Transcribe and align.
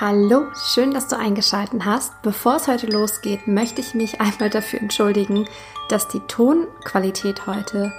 Hallo, 0.00 0.46
schön, 0.54 0.92
dass 0.92 1.08
du 1.08 1.18
eingeschaltet 1.18 1.84
hast. 1.84 2.22
Bevor 2.22 2.54
es 2.54 2.68
heute 2.68 2.86
losgeht, 2.86 3.48
möchte 3.48 3.80
ich 3.80 3.94
mich 3.94 4.20
einmal 4.20 4.48
dafür 4.48 4.80
entschuldigen, 4.80 5.48
dass 5.88 6.06
die 6.06 6.20
Tonqualität 6.20 7.48
heute 7.48 7.92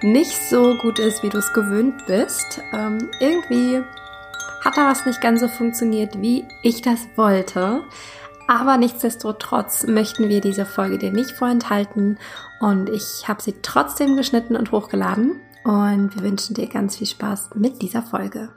nicht 0.00 0.30
so 0.48 0.76
gut 0.76 1.00
ist, 1.00 1.24
wie 1.24 1.28
du 1.28 1.38
es 1.38 1.52
gewöhnt 1.52 2.06
bist. 2.06 2.60
Ähm, 2.72 3.10
irgendwie 3.18 3.82
hat 4.64 4.76
da 4.76 4.86
was 4.86 5.06
nicht 5.06 5.20
ganz 5.20 5.40
so 5.40 5.48
funktioniert, 5.48 6.22
wie 6.22 6.46
ich 6.62 6.82
das 6.82 7.00
wollte. 7.16 7.82
Aber 8.46 8.76
nichtsdestotrotz 8.76 9.88
möchten 9.88 10.28
wir 10.28 10.40
diese 10.40 10.66
Folge 10.66 10.98
dir 10.98 11.10
nicht 11.10 11.32
vorenthalten 11.32 12.20
und 12.60 12.88
ich 12.88 13.26
habe 13.26 13.42
sie 13.42 13.56
trotzdem 13.60 14.16
geschnitten 14.16 14.54
und 14.54 14.70
hochgeladen 14.70 15.40
und 15.64 16.14
wir 16.14 16.22
wünschen 16.22 16.54
dir 16.54 16.68
ganz 16.68 16.94
viel 16.94 17.08
Spaß 17.08 17.50
mit 17.56 17.82
dieser 17.82 18.02
Folge. 18.02 18.50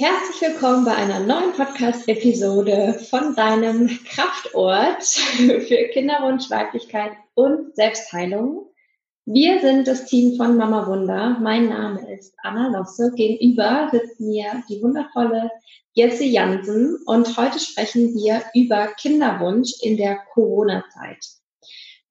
Herzlich 0.00 0.40
willkommen 0.40 0.84
bei 0.84 0.94
einer 0.94 1.18
neuen 1.18 1.54
Podcast-Episode 1.54 3.00
von 3.10 3.34
deinem 3.34 3.88
Kraftort 4.04 5.02
für 5.02 5.88
Kinderwunsch, 5.88 6.48
Weiblichkeit 6.50 7.10
und 7.34 7.74
Selbstheilung. 7.74 8.70
Wir 9.26 9.60
sind 9.60 9.88
das 9.88 10.04
Team 10.04 10.36
von 10.36 10.56
Mama 10.56 10.86
Wunder. 10.86 11.38
Mein 11.40 11.68
Name 11.68 12.14
ist 12.14 12.32
Anna 12.44 12.68
Losse. 12.68 13.10
Gegenüber 13.16 13.88
sitzt 13.90 14.20
mir 14.20 14.62
die 14.68 14.80
wundervolle 14.80 15.50
Jesse 15.94 16.26
Jansen 16.26 16.96
und 17.04 17.36
heute 17.36 17.58
sprechen 17.58 18.14
wir 18.14 18.44
über 18.54 18.86
Kinderwunsch 19.00 19.72
in 19.80 19.96
der 19.96 20.20
Corona-Zeit. 20.32 21.26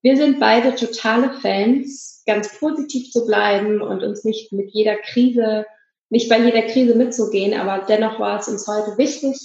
Wir 0.02 0.18
sind 0.18 0.42
beide 0.42 0.76
totale 0.76 1.40
Fans, 1.40 2.22
ganz 2.26 2.60
positiv 2.60 3.12
zu 3.12 3.26
bleiben 3.26 3.82
und 3.82 4.04
uns 4.04 4.26
nicht 4.26 4.52
mit 4.52 4.72
jeder 4.72 4.98
Krise 4.98 5.66
nicht 6.10 6.30
bei 6.30 6.40
jeder 6.40 6.64
Krise 6.64 6.96
mitzugehen, 6.96 7.60
aber 7.60 7.86
dennoch 7.86 8.20
war 8.20 8.40
es 8.40 8.48
uns 8.48 8.68
heute 8.68 8.98
wichtig, 8.98 9.38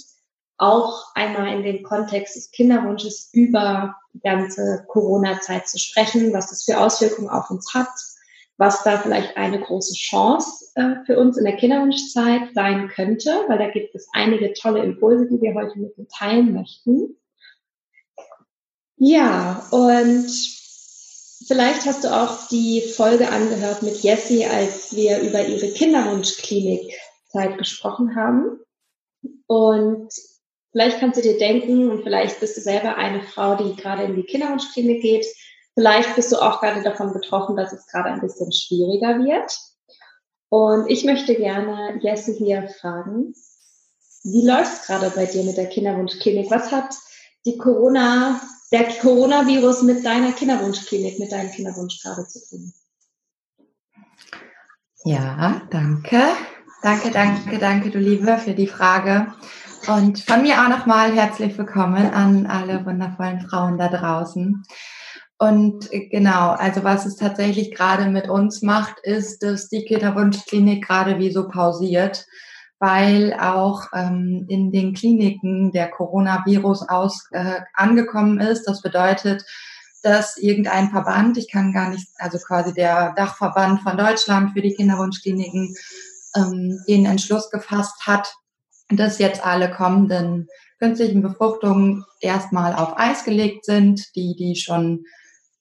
auch 0.57 1.13
einmal 1.15 1.53
in 1.53 1.63
den 1.63 1.83
Kontext 1.83 2.35
des 2.35 2.51
Kinderwunsches 2.51 3.29
über 3.33 3.95
die 4.13 4.21
ganze 4.21 4.85
Corona-Zeit 4.87 5.67
zu 5.67 5.77
sprechen, 5.77 6.31
was 6.33 6.49
das 6.49 6.63
für 6.63 6.79
Auswirkungen 6.79 7.29
auf 7.29 7.49
uns 7.49 7.73
hat, 7.73 7.89
was 8.57 8.83
da 8.83 8.97
vielleicht 8.99 9.35
eine 9.35 9.59
große 9.59 9.95
Chance 9.95 10.71
äh, 10.75 11.03
für 11.05 11.17
uns 11.17 11.37
in 11.37 11.45
der 11.45 11.57
Kinderwunschzeit 11.57 12.53
sein 12.53 12.87
könnte, 12.87 13.43
weil 13.47 13.57
da 13.57 13.69
gibt 13.69 13.95
es 13.95 14.07
einige 14.13 14.53
tolle 14.53 14.83
Impulse, 14.83 15.27
die 15.27 15.41
wir 15.41 15.53
heute 15.55 15.77
mit 15.79 15.93
teilen 16.11 16.53
möchten. 16.53 17.17
Ja, 18.95 19.65
und 19.71 20.29
Vielleicht 21.45 21.85
hast 21.85 22.03
du 22.03 22.09
auch 22.09 22.47
die 22.47 22.81
Folge 22.81 23.29
angehört 23.29 23.83
mit 23.83 23.97
Jessie, 23.97 24.45
als 24.45 24.95
wir 24.95 25.19
über 25.19 25.45
ihre 25.45 25.67
Kinderwunschklinik-Zeit 25.69 27.57
gesprochen 27.57 28.15
haben. 28.15 28.59
Und 29.47 30.09
vielleicht 30.71 30.99
kannst 30.99 31.17
du 31.17 31.21
dir 31.21 31.37
denken, 31.37 31.89
und 31.89 32.03
vielleicht 32.03 32.39
bist 32.39 32.55
du 32.55 32.61
selber 32.61 32.95
eine 32.95 33.23
Frau, 33.23 33.55
die 33.55 33.75
gerade 33.75 34.03
in 34.03 34.15
die 34.15 34.23
Kinderwunschklinik 34.23 35.01
geht. 35.01 35.25
Vielleicht 35.73 36.15
bist 36.15 36.31
du 36.31 36.37
auch 36.37 36.61
gerade 36.61 36.81
davon 36.83 37.13
betroffen, 37.13 37.55
dass 37.55 37.73
es 37.73 37.87
gerade 37.87 38.09
ein 38.09 38.21
bisschen 38.21 38.51
schwieriger 38.51 39.19
wird. 39.19 39.57
Und 40.49 40.89
ich 40.89 41.03
möchte 41.03 41.35
gerne 41.35 41.99
Jessie 42.01 42.33
hier 42.33 42.69
fragen, 42.79 43.33
wie 44.23 44.47
läuft 44.47 44.73
es 44.73 44.87
gerade 44.87 45.09
bei 45.09 45.25
dir 45.25 45.43
mit 45.43 45.57
der 45.57 45.67
Kinderwunschklinik? 45.67 46.49
Was 46.51 46.71
hat 46.71 46.95
die 47.45 47.57
Corona 47.57 48.39
der 48.73 48.85
Coronavirus 48.85 49.83
mit 49.83 50.03
deiner 50.03 50.31
Kinderwunschklinik, 50.31 51.19
mit 51.19 51.31
deinem 51.31 51.51
Kinderwunsch 51.51 52.01
gerade 52.01 52.27
zu 52.27 52.39
tun? 52.49 52.73
Ja, 55.05 55.61
danke. 55.69 56.19
Danke, 56.81 57.11
danke, 57.11 57.59
danke, 57.59 57.91
du 57.91 57.99
Liebe, 57.99 58.37
für 58.39 58.53
die 58.53 58.67
Frage. 58.67 59.27
Und 59.87 60.19
von 60.19 60.41
mir 60.41 60.55
auch 60.55 60.69
nochmal 60.69 61.13
herzlich 61.13 61.55
willkommen 61.57 62.11
an 62.11 62.47
alle 62.47 62.83
wundervollen 62.83 63.41
Frauen 63.41 63.77
da 63.77 63.89
draußen. 63.89 64.63
Und 65.37 65.89
genau, 65.91 66.51
also 66.51 66.83
was 66.83 67.05
es 67.05 67.15
tatsächlich 67.15 67.75
gerade 67.75 68.09
mit 68.09 68.27
uns 68.27 68.63
macht, 68.63 68.99
ist, 69.03 69.43
dass 69.43 69.69
die 69.69 69.85
Kinderwunschklinik 69.85 70.83
gerade 70.83 71.19
wie 71.19 71.31
so 71.31 71.47
pausiert 71.47 72.25
weil 72.83 73.33
auch 73.39 73.87
ähm, 73.93 74.45
in 74.49 74.73
den 74.73 74.93
Kliniken 74.93 75.71
der 75.71 75.89
Coronavirus 75.89 76.89
aus, 76.89 77.29
äh, 77.31 77.61
angekommen 77.73 78.41
ist. 78.41 78.65
Das 78.65 78.81
bedeutet, 78.81 79.45
dass 80.01 80.35
irgendein 80.35 80.89
Verband, 80.89 81.37
ich 81.37 81.49
kann 81.49 81.71
gar 81.71 81.91
nicht, 81.91 82.09
also 82.17 82.37
quasi 82.39 82.73
der 82.73 83.13
Dachverband 83.15 83.83
von 83.83 83.95
Deutschland 83.95 84.51
für 84.51 84.61
die 84.61 84.73
Kinderwunschkliniken, 84.73 85.73
ähm, 86.35 86.77
den 86.85 87.05
Entschluss 87.05 87.49
gefasst 87.51 88.05
hat, 88.05 88.35
dass 88.89 89.17
jetzt 89.17 89.45
alle 89.45 89.71
kommenden 89.71 90.49
künstlichen 90.77 91.21
Befruchtungen 91.21 92.03
erstmal 92.19 92.75
auf 92.75 92.99
Eis 92.99 93.23
gelegt 93.23 93.63
sind, 93.63 94.13
die, 94.17 94.35
die 94.35 94.57
schon 94.57 95.05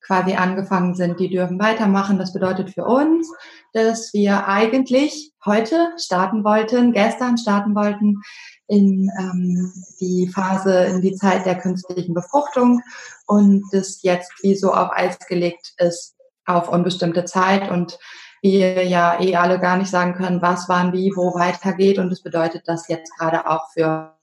quasi 0.04 0.34
angefangen 0.34 0.96
sind, 0.96 1.20
die 1.20 1.30
dürfen 1.30 1.60
weitermachen. 1.60 2.18
Das 2.18 2.32
bedeutet 2.32 2.70
für 2.70 2.84
uns, 2.84 3.28
dass 3.72 4.12
wir 4.12 4.46
eigentlich 4.46 5.32
heute 5.44 5.92
starten 5.98 6.44
wollten, 6.44 6.92
gestern 6.92 7.38
starten 7.38 7.74
wollten 7.74 8.20
in 8.66 9.10
ähm, 9.18 9.72
die 10.00 10.30
Phase, 10.32 10.84
in 10.84 11.02
die 11.02 11.14
Zeit 11.14 11.46
der 11.46 11.58
künstlichen 11.58 12.14
Befruchtung 12.14 12.80
und 13.26 13.64
das 13.72 14.02
jetzt 14.02 14.32
wie 14.42 14.54
so 14.54 14.72
auf 14.72 14.90
Eis 14.92 15.18
gelegt 15.20 15.74
ist 15.78 16.14
auf 16.46 16.68
unbestimmte 16.68 17.24
Zeit 17.24 17.70
und 17.70 17.98
wir 18.42 18.84
ja 18.84 19.20
eh 19.20 19.36
alle 19.36 19.60
gar 19.60 19.76
nicht 19.76 19.90
sagen 19.90 20.14
können, 20.14 20.42
was 20.42 20.68
wann 20.68 20.92
wie 20.92 21.12
wo 21.14 21.34
weitergeht 21.34 21.98
und 21.98 22.10
das 22.10 22.22
bedeutet 22.22 22.66
dass 22.66 22.88
jetzt 22.88 23.16
gerade 23.16 23.48
auch 23.48 23.70
für 23.72 24.14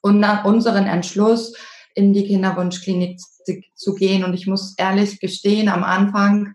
unseren 0.00 0.86
Entschluss 0.86 1.54
in 1.94 2.12
die 2.12 2.26
Kinderwunschklinik 2.26 3.18
zu 3.74 3.94
gehen. 3.94 4.24
Und 4.24 4.34
ich 4.34 4.46
muss 4.46 4.74
ehrlich 4.78 5.20
gestehen, 5.20 5.68
am 5.68 5.82
Anfang, 5.82 6.54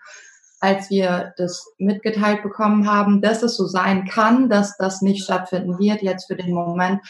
als 0.64 0.90
wir 0.90 1.34
das 1.36 1.68
mitgeteilt 1.78 2.42
bekommen 2.42 2.90
haben, 2.90 3.22
dass 3.22 3.44
es 3.44 3.58
so 3.58 3.68
sein 3.68 4.08
kann, 4.08 4.50
dass 4.50 4.78
das 4.78 5.02
nicht 5.02 5.26
stattfinden 5.26 5.78
wird, 5.78 6.02
jetzt 6.02 6.28
für 6.28 6.38
den 6.38 6.54
Moment, 6.54 7.02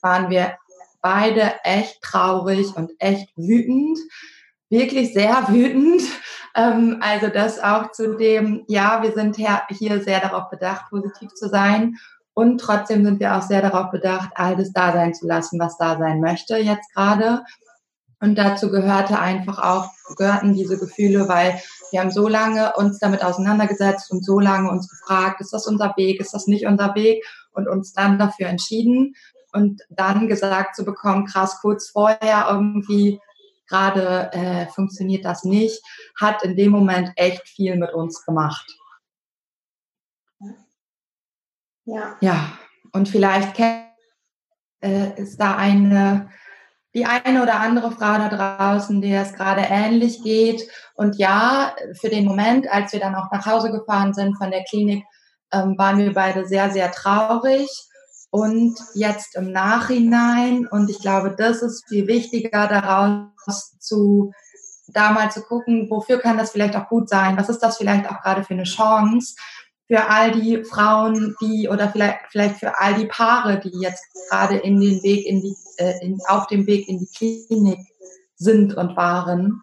waren 0.00 0.30
wir 0.30 0.54
beide 1.02 1.54
echt 1.64 2.00
traurig 2.02 2.76
und 2.76 2.92
echt 3.00 3.28
wütend. 3.36 3.98
Wirklich 4.68 5.12
sehr 5.12 5.44
wütend. 5.48 6.02
Ähm, 6.54 6.98
also 7.00 7.26
das 7.26 7.58
auch 7.58 7.90
zu 7.90 8.16
dem, 8.16 8.62
ja, 8.68 9.02
wir 9.02 9.10
sind 9.12 9.34
hier 9.36 10.02
sehr 10.02 10.20
darauf 10.20 10.48
bedacht, 10.48 10.88
positiv 10.88 11.34
zu 11.34 11.48
sein. 11.48 11.96
Und 12.32 12.60
trotzdem 12.60 13.04
sind 13.04 13.18
wir 13.18 13.36
auch 13.36 13.42
sehr 13.42 13.60
darauf 13.60 13.90
bedacht, 13.90 14.30
alles 14.36 14.72
da 14.72 14.92
sein 14.92 15.14
zu 15.14 15.26
lassen, 15.26 15.58
was 15.58 15.76
da 15.78 15.98
sein 15.98 16.20
möchte 16.20 16.58
jetzt 16.58 16.94
gerade. 16.94 17.42
Und 18.20 18.36
dazu 18.36 18.70
gehörte 18.70 19.18
einfach 19.18 19.58
auch, 19.58 19.90
gehörten 20.16 20.52
diese 20.52 20.78
Gefühle, 20.78 21.28
weil 21.28 21.60
wir 21.90 22.00
haben 22.00 22.10
so 22.10 22.28
lange 22.28 22.74
uns 22.76 22.98
damit 22.98 23.24
auseinandergesetzt 23.24 24.10
und 24.10 24.24
so 24.24 24.38
lange 24.38 24.70
uns 24.70 24.88
gefragt, 24.88 25.40
ist 25.40 25.52
das 25.52 25.66
unser 25.66 25.94
Weg, 25.96 26.20
ist 26.20 26.34
das 26.34 26.46
nicht 26.46 26.66
unser 26.66 26.94
Weg 26.94 27.24
und 27.52 27.66
uns 27.66 27.94
dann 27.94 28.18
dafür 28.18 28.48
entschieden 28.48 29.14
und 29.52 29.82
dann 29.88 30.28
gesagt 30.28 30.76
zu 30.76 30.84
bekommen, 30.84 31.26
krass, 31.26 31.58
kurz 31.60 31.88
vorher 31.88 32.46
irgendwie 32.50 33.20
gerade 33.66 34.32
äh, 34.32 34.66
funktioniert 34.66 35.24
das 35.24 35.44
nicht, 35.44 35.80
hat 36.20 36.42
in 36.42 36.56
dem 36.56 36.72
Moment 36.72 37.12
echt 37.16 37.48
viel 37.48 37.76
mit 37.76 37.94
uns 37.94 38.24
gemacht. 38.26 38.66
Ja. 41.84 42.16
Ja, 42.20 42.52
und 42.92 43.08
vielleicht 43.08 43.58
äh, 44.80 45.14
ist 45.16 45.38
da 45.38 45.56
eine 45.56 46.30
die 46.94 47.06
eine 47.06 47.42
oder 47.42 47.60
andere 47.60 47.92
Frau 47.92 48.18
da 48.18 48.28
draußen, 48.28 49.00
der 49.00 49.22
es 49.22 49.34
gerade 49.34 49.62
ähnlich 49.62 50.22
geht. 50.22 50.68
Und 50.94 51.16
ja, 51.16 51.74
für 52.00 52.08
den 52.08 52.24
Moment, 52.24 52.68
als 52.70 52.92
wir 52.92 53.00
dann 53.00 53.14
auch 53.14 53.30
nach 53.30 53.46
Hause 53.46 53.70
gefahren 53.70 54.12
sind 54.12 54.36
von 54.36 54.50
der 54.50 54.64
Klinik, 54.64 55.04
ähm, 55.52 55.76
waren 55.78 55.98
wir 55.98 56.12
beide 56.12 56.46
sehr, 56.46 56.70
sehr 56.70 56.90
traurig. 56.90 57.68
Und 58.30 58.76
jetzt 58.94 59.36
im 59.36 59.50
Nachhinein, 59.50 60.66
und 60.68 60.88
ich 60.88 61.00
glaube, 61.00 61.34
das 61.36 61.62
ist 61.62 61.88
viel 61.88 62.06
wichtiger 62.06 62.68
daraus 62.68 63.76
zu, 63.78 64.32
da 64.88 65.12
mal 65.12 65.30
zu 65.30 65.42
gucken, 65.42 65.88
wofür 65.90 66.18
kann 66.18 66.38
das 66.38 66.52
vielleicht 66.52 66.76
auch 66.76 66.88
gut 66.88 67.08
sein? 67.08 67.36
Was 67.36 67.48
ist 67.48 67.60
das 67.60 67.76
vielleicht 67.76 68.08
auch 68.08 68.20
gerade 68.22 68.44
für 68.44 68.54
eine 68.54 68.64
Chance? 68.64 69.34
Für 69.90 70.08
all 70.08 70.30
die 70.30 70.62
Frauen, 70.62 71.34
die 71.40 71.68
oder 71.68 71.88
vielleicht 71.88 72.20
vielleicht 72.30 72.60
für 72.60 72.78
all 72.78 72.94
die 72.94 73.06
Paare, 73.06 73.58
die 73.58 73.76
jetzt 73.80 74.04
gerade 74.28 74.56
in 74.56 74.80
den 74.80 75.02
Weg 75.02 75.26
in 75.26 75.40
die 75.40 75.56
äh, 75.78 75.98
in, 76.00 76.20
auf 76.28 76.46
dem 76.46 76.68
Weg 76.68 76.88
in 76.88 77.00
die 77.00 77.08
Klinik 77.08 77.80
sind 78.36 78.76
und 78.76 78.96
waren. 78.96 79.62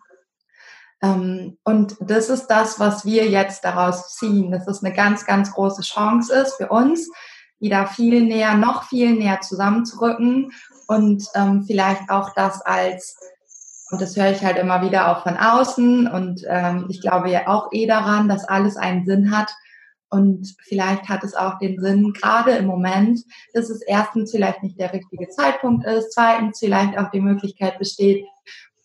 Ähm, 1.01 1.57
und 1.63 1.95
das 2.01 2.27
ist 2.27 2.47
das, 2.47 2.77
was 2.77 3.05
wir 3.05 3.29
jetzt 3.29 3.63
daraus 3.63 4.15
ziehen, 4.17 4.51
dass 4.51 4.67
es 4.67 4.83
eine 4.83 4.93
ganz 4.93 5.25
ganz 5.25 5.53
große 5.53 5.83
Chance 5.83 6.33
ist 6.33 6.55
für 6.55 6.67
uns, 6.67 7.09
wieder 7.59 7.87
viel 7.87 8.21
näher, 8.21 8.55
noch 8.55 8.83
viel 8.83 9.13
näher 9.13 9.39
zusammenzurücken 9.39 10.51
und 10.87 11.23
ähm, 11.35 11.63
vielleicht 11.65 12.09
auch 12.09 12.33
das 12.33 12.61
als 12.63 13.15
und 13.91 14.01
das 14.01 14.17
höre 14.17 14.31
ich 14.31 14.43
halt 14.43 14.57
immer 14.57 14.81
wieder 14.81 15.07
auch 15.07 15.23
von 15.23 15.37
außen 15.37 16.05
und 16.09 16.41
ähm, 16.49 16.87
ich 16.89 16.99
glaube 16.99 17.31
ja 17.31 17.47
auch 17.47 17.69
eh 17.71 17.87
daran, 17.87 18.27
dass 18.27 18.43
alles 18.43 18.75
einen 18.75 19.05
Sinn 19.05 19.31
hat 19.31 19.55
Und 20.09 20.55
vielleicht 20.63 21.09
hat 21.09 21.23
es 21.23 21.35
auch 21.35 21.57
den 21.59 21.79
Sinn, 21.79 22.13
gerade 22.13 22.51
im 22.51 22.65
Moment, 22.65 23.19
dass 23.53 23.69
es 23.69 23.81
erstens 23.81 24.31
vielleicht 24.31 24.63
nicht 24.63 24.79
der 24.79 24.93
richtige 24.93 25.27
Zeitpunkt 25.29 25.85
ist, 25.85 26.13
zweitens 26.13 26.59
vielleicht 26.59 26.97
auch 26.97 27.11
die 27.11 27.19
Möglichkeit 27.19 27.77
besteht, 27.77 28.25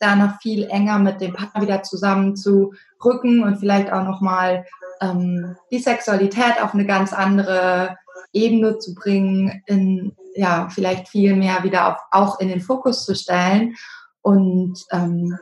da 0.00 0.16
noch 0.16 0.40
viel 0.40 0.64
enger 0.64 0.98
mit 0.98 1.20
dem 1.20 1.32
Partner 1.32 1.62
wieder 1.62 1.82
zusammen 1.84 2.34
zu 2.34 2.72
rücken 3.04 3.44
und 3.44 3.58
vielleicht 3.58 3.92
auch 3.92 4.04
nochmal 4.04 4.66
ähm, 5.00 5.56
die 5.70 5.78
Sexualität 5.78 6.60
auf 6.60 6.74
eine 6.74 6.86
ganz 6.86 7.12
andere 7.12 7.96
Ebene 8.32 8.78
zu 8.78 8.94
bringen, 8.94 9.62
in, 9.66 10.16
ja, 10.34 10.68
vielleicht 10.70 11.08
viel 11.08 11.36
mehr 11.36 11.62
wieder 11.62 11.88
auf, 11.88 12.00
auch 12.10 12.40
in 12.40 12.48
den 12.48 12.60
Fokus 12.60 13.04
zu 13.04 13.14
stellen 13.14 13.76
und 14.22 14.78
ähm, 14.90 15.38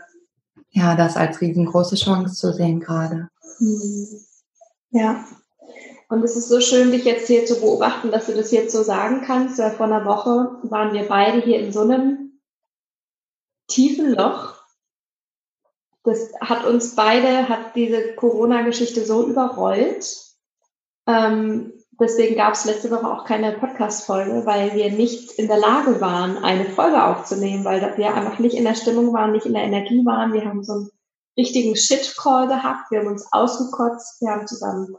ja, 0.70 0.94
das 0.94 1.16
als 1.16 1.40
riesengroße 1.40 1.96
Chance 1.96 2.34
zu 2.34 2.52
sehen 2.52 2.80
gerade. 2.80 3.28
Ja. 4.90 5.24
Und 6.08 6.24
es 6.24 6.36
ist 6.36 6.48
so 6.48 6.60
schön, 6.60 6.90
dich 6.90 7.04
jetzt 7.04 7.28
hier 7.28 7.46
zu 7.46 7.60
beobachten, 7.60 8.10
dass 8.10 8.26
du 8.26 8.34
das 8.34 8.50
jetzt 8.50 8.72
so 8.72 8.82
sagen 8.82 9.22
kannst, 9.24 9.58
weil 9.58 9.70
vor 9.70 9.86
einer 9.86 10.04
Woche 10.04 10.58
waren 10.64 10.92
wir 10.92 11.06
beide 11.06 11.40
hier 11.40 11.60
in 11.60 11.72
so 11.72 11.82
einem 11.82 12.40
tiefen 13.68 14.12
Loch. 14.14 14.54
Das 16.02 16.32
hat 16.40 16.66
uns 16.66 16.96
beide, 16.96 17.48
hat 17.48 17.76
diese 17.76 18.14
Corona-Geschichte 18.14 19.04
so 19.04 19.24
überrollt. 19.28 20.34
Ähm, 21.06 21.74
deswegen 22.00 22.34
gab 22.34 22.54
es 22.54 22.64
letzte 22.64 22.90
Woche 22.90 23.06
auch 23.06 23.24
keine 23.24 23.52
Podcast-Folge, 23.52 24.44
weil 24.46 24.74
wir 24.74 24.90
nicht 24.90 25.32
in 25.38 25.46
der 25.46 25.58
Lage 25.58 26.00
waren, 26.00 26.38
eine 26.38 26.64
Folge 26.64 27.04
aufzunehmen, 27.04 27.64
weil 27.64 27.96
wir 27.96 28.14
einfach 28.14 28.40
nicht 28.40 28.56
in 28.56 28.64
der 28.64 28.74
Stimmung 28.74 29.12
waren, 29.12 29.30
nicht 29.30 29.46
in 29.46 29.54
der 29.54 29.62
Energie 29.62 30.04
waren. 30.04 30.32
Wir 30.32 30.44
haben 30.44 30.64
so 30.64 30.72
einen 30.72 30.90
richtigen 31.38 31.76
Shit-Call 31.76 32.48
gehabt, 32.48 32.90
wir 32.90 32.98
haben 32.98 33.08
uns 33.08 33.28
ausgekotzt, 33.30 34.20
wir 34.20 34.30
haben 34.30 34.48
zusammen 34.48 34.96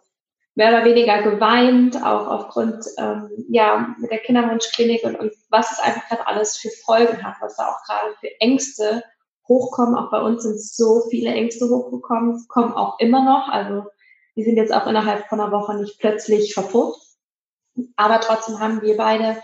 mehr 0.61 0.69
oder 0.69 0.85
weniger 0.85 1.23
geweint, 1.23 1.95
auch 2.05 2.27
aufgrund 2.27 2.85
ähm, 2.99 3.31
ja 3.49 3.95
mit 3.99 4.11
der 4.11 4.19
Kinderwunschklinik 4.19 5.03
und, 5.03 5.15
und 5.15 5.33
was 5.49 5.71
es 5.71 5.79
einfach 5.79 6.07
gerade 6.07 6.27
alles 6.27 6.55
für 6.57 6.69
Folgen 6.85 7.23
hat, 7.23 7.37
was 7.41 7.55
da 7.55 7.67
auch 7.71 7.83
gerade 7.83 8.13
für 8.19 8.29
Ängste 8.39 9.03
hochkommen. 9.47 9.95
Auch 9.95 10.11
bei 10.11 10.21
uns 10.21 10.43
sind 10.43 10.61
so 10.61 11.07
viele 11.09 11.31
Ängste 11.31 11.67
hochgekommen, 11.67 12.45
kommen 12.47 12.73
auch 12.73 12.99
immer 12.99 13.25
noch. 13.25 13.47
Also 13.47 13.85
die 14.35 14.43
sind 14.43 14.55
jetzt 14.55 14.71
auch 14.71 14.85
innerhalb 14.85 15.27
von 15.29 15.39
einer 15.39 15.51
Woche 15.51 15.73
nicht 15.77 15.97
plötzlich 15.97 16.53
verpufft. 16.53 17.01
Aber 17.95 18.19
trotzdem 18.19 18.59
haben 18.59 18.83
wir 18.83 18.97
beide 18.97 19.41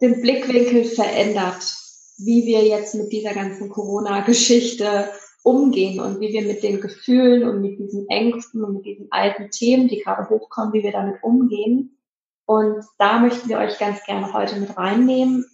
den 0.00 0.22
Blickwinkel 0.22 0.84
verändert, 0.86 1.76
wie 2.16 2.46
wir 2.46 2.64
jetzt 2.64 2.94
mit 2.94 3.12
dieser 3.12 3.34
ganzen 3.34 3.68
Corona-Geschichte 3.68 5.10
umgehen 5.44 6.00
und 6.00 6.20
wie 6.20 6.32
wir 6.32 6.42
mit 6.42 6.62
den 6.62 6.80
Gefühlen 6.80 7.46
und 7.46 7.60
mit 7.60 7.78
diesen 7.78 8.08
Ängsten 8.08 8.64
und 8.64 8.74
mit 8.74 8.86
diesen 8.86 9.08
alten 9.10 9.50
Themen, 9.50 9.88
die 9.88 10.00
gerade 10.00 10.28
hochkommen, 10.28 10.72
wie 10.72 10.82
wir 10.82 10.90
damit 10.90 11.22
umgehen. 11.22 11.98
Und 12.46 12.84
da 12.98 13.18
möchten 13.18 13.48
wir 13.48 13.58
euch 13.58 13.78
ganz 13.78 14.02
gerne 14.04 14.32
heute 14.32 14.58
mit 14.58 14.76
reinnehmen. 14.76 15.44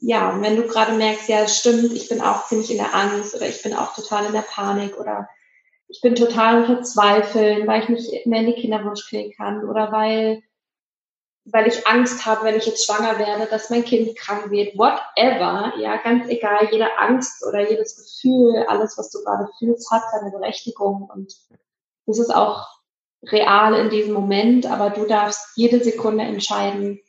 Ja, 0.00 0.30
und 0.30 0.42
wenn 0.42 0.56
du 0.56 0.66
gerade 0.66 0.92
merkst, 0.96 1.28
ja, 1.28 1.46
stimmt, 1.46 1.92
ich 1.92 2.08
bin 2.08 2.22
auch 2.22 2.46
ziemlich 2.46 2.70
in 2.70 2.78
der 2.78 2.94
Angst 2.94 3.34
oder 3.34 3.46
ich 3.48 3.62
bin 3.62 3.74
auch 3.74 3.94
total 3.94 4.26
in 4.26 4.32
der 4.32 4.42
Panik 4.42 4.98
oder 4.98 5.28
ich 5.88 6.00
bin 6.00 6.14
total 6.14 6.64
verzweifeln, 6.64 7.66
weil 7.66 7.82
ich 7.82 7.88
nicht 7.88 8.26
mehr 8.26 8.40
in 8.40 8.46
die 8.46 8.60
Kinderwunschklinik 8.60 9.36
kann 9.36 9.68
oder 9.68 9.92
weil, 9.92 10.42
weil 11.46 11.68
ich 11.68 11.86
Angst 11.86 12.26
habe, 12.26 12.44
wenn 12.44 12.56
ich 12.56 12.66
jetzt 12.66 12.84
schwanger 12.84 13.18
werde, 13.18 13.46
dass 13.46 13.70
mein 13.70 13.84
Kind 13.84 14.16
krank 14.16 14.50
wird, 14.50 14.76
whatever, 14.76 15.72
ja, 15.78 15.96
ganz 15.98 16.28
egal, 16.28 16.68
jede 16.72 16.98
Angst 16.98 17.44
oder 17.46 17.68
jedes 17.68 17.96
Gefühl, 17.96 18.64
alles, 18.66 18.98
was 18.98 19.10
du 19.10 19.22
gerade 19.22 19.48
fühlst, 19.58 19.90
hat 19.90 20.02
seine 20.10 20.32
Berechtigung. 20.32 21.08
Und 21.08 21.34
das 22.06 22.18
ist 22.18 22.34
auch 22.34 22.66
real 23.24 23.74
in 23.74 23.90
diesem 23.90 24.12
Moment, 24.12 24.66
aber 24.66 24.90
du 24.90 25.06
darfst 25.06 25.56
jede 25.56 25.82
Sekunde 25.82 26.24
entscheiden, 26.24 27.00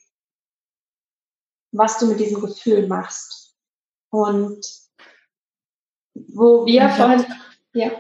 was 1.72 1.98
du 1.98 2.06
mit 2.06 2.20
diesem 2.20 2.40
Gefühl 2.40 2.88
machst. 2.88 3.56
Und 4.10 4.66
wo 6.14 6.66
wir 6.66 6.90
vorhin, 6.90 7.26
ja. 7.74 7.92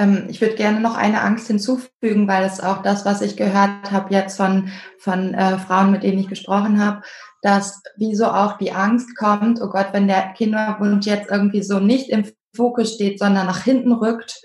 Ähm, 0.00 0.24
ich 0.28 0.40
würde 0.40 0.54
gerne 0.54 0.80
noch 0.80 0.96
eine 0.96 1.20
Angst 1.20 1.46
hinzufügen, 1.46 2.26
weil 2.26 2.44
es 2.44 2.60
auch 2.60 2.82
das, 2.82 3.04
was 3.04 3.20
ich 3.20 3.36
gehört 3.36 3.92
habe 3.92 4.12
jetzt 4.14 4.36
von, 4.36 4.70
von 4.98 5.34
äh, 5.34 5.58
Frauen, 5.58 5.90
mit 5.90 6.02
denen 6.02 6.18
ich 6.18 6.28
gesprochen 6.28 6.82
habe, 6.82 7.02
dass 7.42 7.82
wieso 7.96 8.26
auch 8.26 8.56
die 8.56 8.72
Angst 8.72 9.14
kommt, 9.16 9.60
oh 9.60 9.68
Gott, 9.68 9.88
wenn 9.92 10.08
der 10.08 10.32
Kinderwunsch 10.32 11.06
jetzt 11.06 11.30
irgendwie 11.30 11.62
so 11.62 11.80
nicht 11.80 12.08
im 12.08 12.24
Fokus 12.56 12.94
steht, 12.94 13.18
sondern 13.18 13.46
nach 13.46 13.62
hinten 13.62 13.92
rückt, 13.92 14.40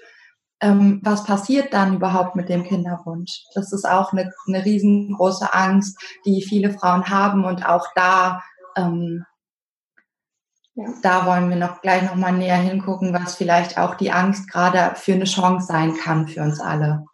ähm, 0.61 0.99
was 1.03 1.23
passiert 1.23 1.73
dann 1.73 1.95
überhaupt 1.95 2.35
mit 2.35 2.49
dem 2.49 2.63
Kinderwunsch? 2.63 3.43
Das 3.53 3.71
ist 3.71 3.85
auch 3.87 4.11
eine, 4.11 4.31
eine 4.47 4.65
riesengroße 4.65 5.53
Angst, 5.53 5.97
die 6.25 6.41
viele 6.41 6.71
Frauen 6.71 7.09
haben 7.09 7.45
und 7.45 7.65
auch 7.65 7.87
da 7.95 8.41
ähm, 8.75 9.25
ja. 10.75 10.93
Da 11.01 11.25
wollen 11.25 11.49
wir 11.49 11.55
noch 11.55 11.81
gleich 11.81 12.03
noch 12.03 12.15
mal 12.15 12.33
näher 12.33 12.57
hingucken, 12.57 13.13
was 13.13 13.35
vielleicht 13.35 13.77
auch 13.77 13.95
die 13.95 14.11
Angst 14.11 14.51
gerade 14.51 14.95
für 14.95 15.13
eine 15.13 15.23
Chance 15.23 15.67
sein 15.67 15.95
kann 15.95 16.27
für 16.27 16.41
uns 16.41 16.59
alle. 16.59 17.05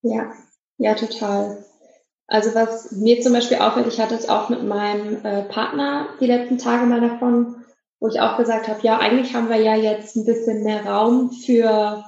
Ja, 0.00 0.32
ja, 0.78 0.94
total. 0.94 1.62
Also 2.26 2.54
was 2.54 2.92
mir 2.92 3.20
zum 3.20 3.34
Beispiel 3.34 3.58
auffällt, 3.58 3.88
ich 3.88 4.00
hatte 4.00 4.14
es 4.14 4.28
auch 4.28 4.48
mit 4.48 4.64
meinem 4.64 5.22
äh, 5.24 5.42
Partner 5.42 6.08
die 6.20 6.26
letzten 6.26 6.56
Tage 6.56 6.86
mal 6.86 7.00
davon, 7.00 7.56
wo 7.98 8.08
ich 8.08 8.20
auch 8.20 8.38
gesagt 8.38 8.68
habe, 8.68 8.80
ja, 8.82 8.98
eigentlich 8.98 9.34
haben 9.34 9.50
wir 9.50 9.60
ja 9.60 9.74
jetzt 9.74 10.16
ein 10.16 10.24
bisschen 10.24 10.62
mehr 10.62 10.86
Raum 10.86 11.30
für 11.30 12.04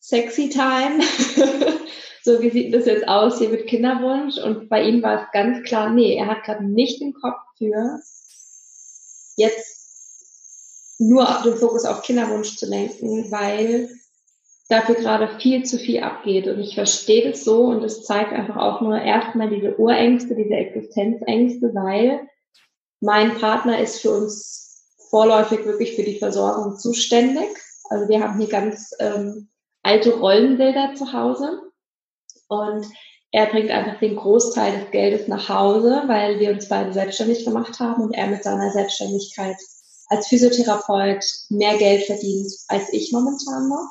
Sexy 0.00 0.50
Time. 0.50 1.00
so, 2.22 2.42
wie 2.42 2.50
sieht 2.50 2.74
das 2.74 2.84
jetzt 2.84 3.08
aus 3.08 3.38
hier 3.38 3.48
mit 3.48 3.66
Kinderwunsch? 3.66 4.36
Und 4.36 4.68
bei 4.68 4.82
ihm 4.82 5.02
war 5.02 5.22
es 5.22 5.30
ganz 5.32 5.62
klar, 5.62 5.88
nee, 5.88 6.16
er 6.16 6.26
hat 6.26 6.44
gerade 6.44 6.64
nicht 6.64 7.00
den 7.00 7.14
Kopf 7.14 7.38
für 7.56 8.00
jetzt 9.36 9.79
nur 11.00 11.26
den 11.44 11.56
Fokus 11.56 11.84
auf 11.84 12.02
Kinderwunsch 12.02 12.56
zu 12.56 12.66
lenken, 12.66 13.30
weil 13.32 13.88
dafür 14.68 14.94
gerade 14.94 15.40
viel 15.40 15.64
zu 15.64 15.78
viel 15.78 16.00
abgeht. 16.00 16.46
Und 16.46 16.60
ich 16.60 16.74
verstehe 16.74 17.30
das 17.30 17.42
so 17.42 17.64
und 17.64 17.82
es 17.82 18.04
zeigt 18.04 18.32
einfach 18.32 18.56
auch 18.56 18.80
nur 18.80 19.00
erstmal 19.00 19.48
diese 19.48 19.78
Urängste, 19.78 20.36
diese 20.36 20.54
Existenzängste, 20.54 21.74
weil 21.74 22.28
mein 23.00 23.36
Partner 23.38 23.80
ist 23.80 24.00
für 24.00 24.10
uns 24.10 24.86
vorläufig 25.08 25.64
wirklich 25.64 25.96
für 25.96 26.04
die 26.04 26.18
Versorgung 26.18 26.76
zuständig. 26.78 27.48
Also 27.88 28.08
wir 28.08 28.22
haben 28.22 28.38
hier 28.38 28.48
ganz 28.48 28.94
ähm, 29.00 29.48
alte 29.82 30.18
Rollenbilder 30.18 30.94
zu 30.94 31.12
Hause 31.12 31.62
und 32.48 32.86
er 33.32 33.46
bringt 33.46 33.70
einfach 33.70 33.98
den 34.00 34.16
Großteil 34.16 34.80
des 34.80 34.90
Geldes 34.90 35.28
nach 35.28 35.48
Hause, 35.48 36.02
weil 36.06 36.38
wir 36.40 36.50
uns 36.50 36.68
beide 36.68 36.92
selbstständig 36.92 37.44
gemacht 37.44 37.80
haben 37.80 38.02
und 38.02 38.12
er 38.12 38.26
mit 38.26 38.44
seiner 38.44 38.70
Selbstständigkeit 38.70 39.56
als 40.10 40.26
Physiotherapeut 40.26 41.24
mehr 41.48 41.78
Geld 41.78 42.04
verdient 42.04 42.52
als 42.68 42.92
ich 42.92 43.12
momentan 43.12 43.68
noch. 43.68 43.88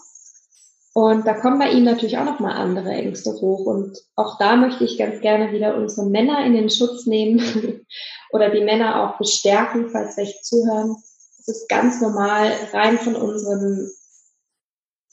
Und 0.93 1.25
da 1.25 1.33
kommen 1.33 1.59
bei 1.59 1.71
ihm 1.71 1.85
natürlich 1.85 2.17
auch 2.17 2.25
nochmal 2.25 2.53
andere 2.53 2.89
Ängste 2.89 3.31
hoch. 3.31 3.65
Und 3.65 3.97
auch 4.15 4.37
da 4.37 4.57
möchte 4.57 4.83
ich 4.83 4.97
ganz 4.97 5.21
gerne 5.21 5.53
wieder 5.53 5.75
unsere 5.75 6.07
Männer 6.07 6.45
in 6.45 6.53
den 6.53 6.69
Schutz 6.69 7.05
nehmen 7.05 7.85
oder 8.31 8.49
die 8.49 8.63
Männer 8.63 9.03
auch 9.03 9.17
bestärken, 9.17 9.89
falls 9.89 10.17
welche 10.17 10.41
zuhören. 10.41 10.97
Es 11.39 11.47
ist 11.47 11.69
ganz 11.69 12.01
normal, 12.01 12.51
rein 12.73 12.97
von 12.97 13.15
unseren 13.15 13.89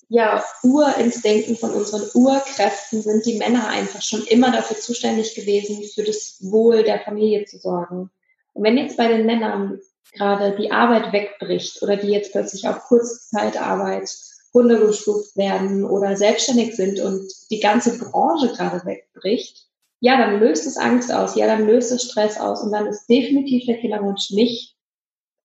ja, 0.08 0.44
Urinstinkten, 0.62 1.56
von 1.56 1.70
unseren 1.70 2.08
Urkräften 2.14 3.02
sind 3.02 3.26
die 3.26 3.38
Männer 3.38 3.68
einfach 3.68 4.02
schon 4.02 4.24
immer 4.24 4.50
dafür 4.50 4.78
zuständig 4.78 5.34
gewesen, 5.34 5.82
für 5.94 6.04
das 6.04 6.38
Wohl 6.40 6.82
der 6.82 7.00
Familie 7.00 7.44
zu 7.44 7.58
sorgen. 7.58 8.10
Und 8.52 8.64
wenn 8.64 8.78
jetzt 8.78 8.96
bei 8.96 9.08
den 9.08 9.26
Männern 9.26 9.80
gerade 10.12 10.56
die 10.56 10.70
Arbeit 10.70 11.12
wegbricht 11.12 11.82
oder 11.82 11.96
die 11.96 12.08
jetzt 12.08 12.32
plötzlich 12.32 12.66
auf 12.66 12.80
Kurzzeitarbeit 12.84 14.10
runtergestuft 14.54 15.36
werden 15.36 15.84
oder 15.84 16.16
selbstständig 16.16 16.74
sind 16.74 16.98
und 17.00 17.30
die 17.50 17.60
ganze 17.60 17.98
Branche 17.98 18.48
gerade 18.54 18.84
wegbricht, 18.86 19.66
ja, 20.00 20.16
dann 20.16 20.40
löst 20.40 20.66
es 20.66 20.76
Angst 20.76 21.12
aus, 21.12 21.36
ja, 21.36 21.46
dann 21.46 21.66
löst 21.66 21.92
es 21.92 22.02
Stress 22.02 22.38
aus 22.38 22.62
und 22.62 22.72
dann 22.72 22.86
ist 22.86 23.06
definitiv 23.06 23.66
der 23.66 23.78
Kinderwunsch 23.78 24.30
nicht 24.30 24.76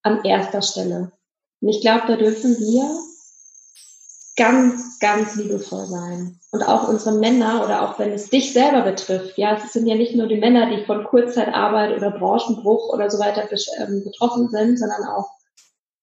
an 0.03 0.23
erster 0.23 0.61
Stelle. 0.61 1.11
Und 1.61 1.69
ich 1.69 1.81
glaube, 1.81 2.03
da 2.07 2.15
dürfen 2.15 2.57
wir 2.57 2.99
ganz, 4.41 4.97
ganz 4.97 5.35
liebevoll 5.35 5.85
sein. 5.85 6.39
Und 6.51 6.63
auch 6.63 6.87
unsere 6.87 7.19
Männer 7.19 7.63
oder 7.63 7.83
auch 7.83 7.99
wenn 7.99 8.11
es 8.11 8.31
dich 8.31 8.53
selber 8.53 8.81
betrifft, 8.81 9.37
ja, 9.37 9.55
es 9.55 9.71
sind 9.71 9.85
ja 9.85 9.93
nicht 9.93 10.15
nur 10.15 10.25
die 10.25 10.39
Männer, 10.39 10.75
die 10.75 10.83
von 10.83 11.03
Kurzzeitarbeit 11.03 11.95
oder 11.95 12.09
Branchenbruch 12.09 12.91
oder 12.91 13.11
so 13.11 13.19
weiter 13.19 13.47
ähm, 13.77 14.03
betroffen 14.03 14.49
sind, 14.49 14.79
sondern 14.79 15.05
auch 15.05 15.29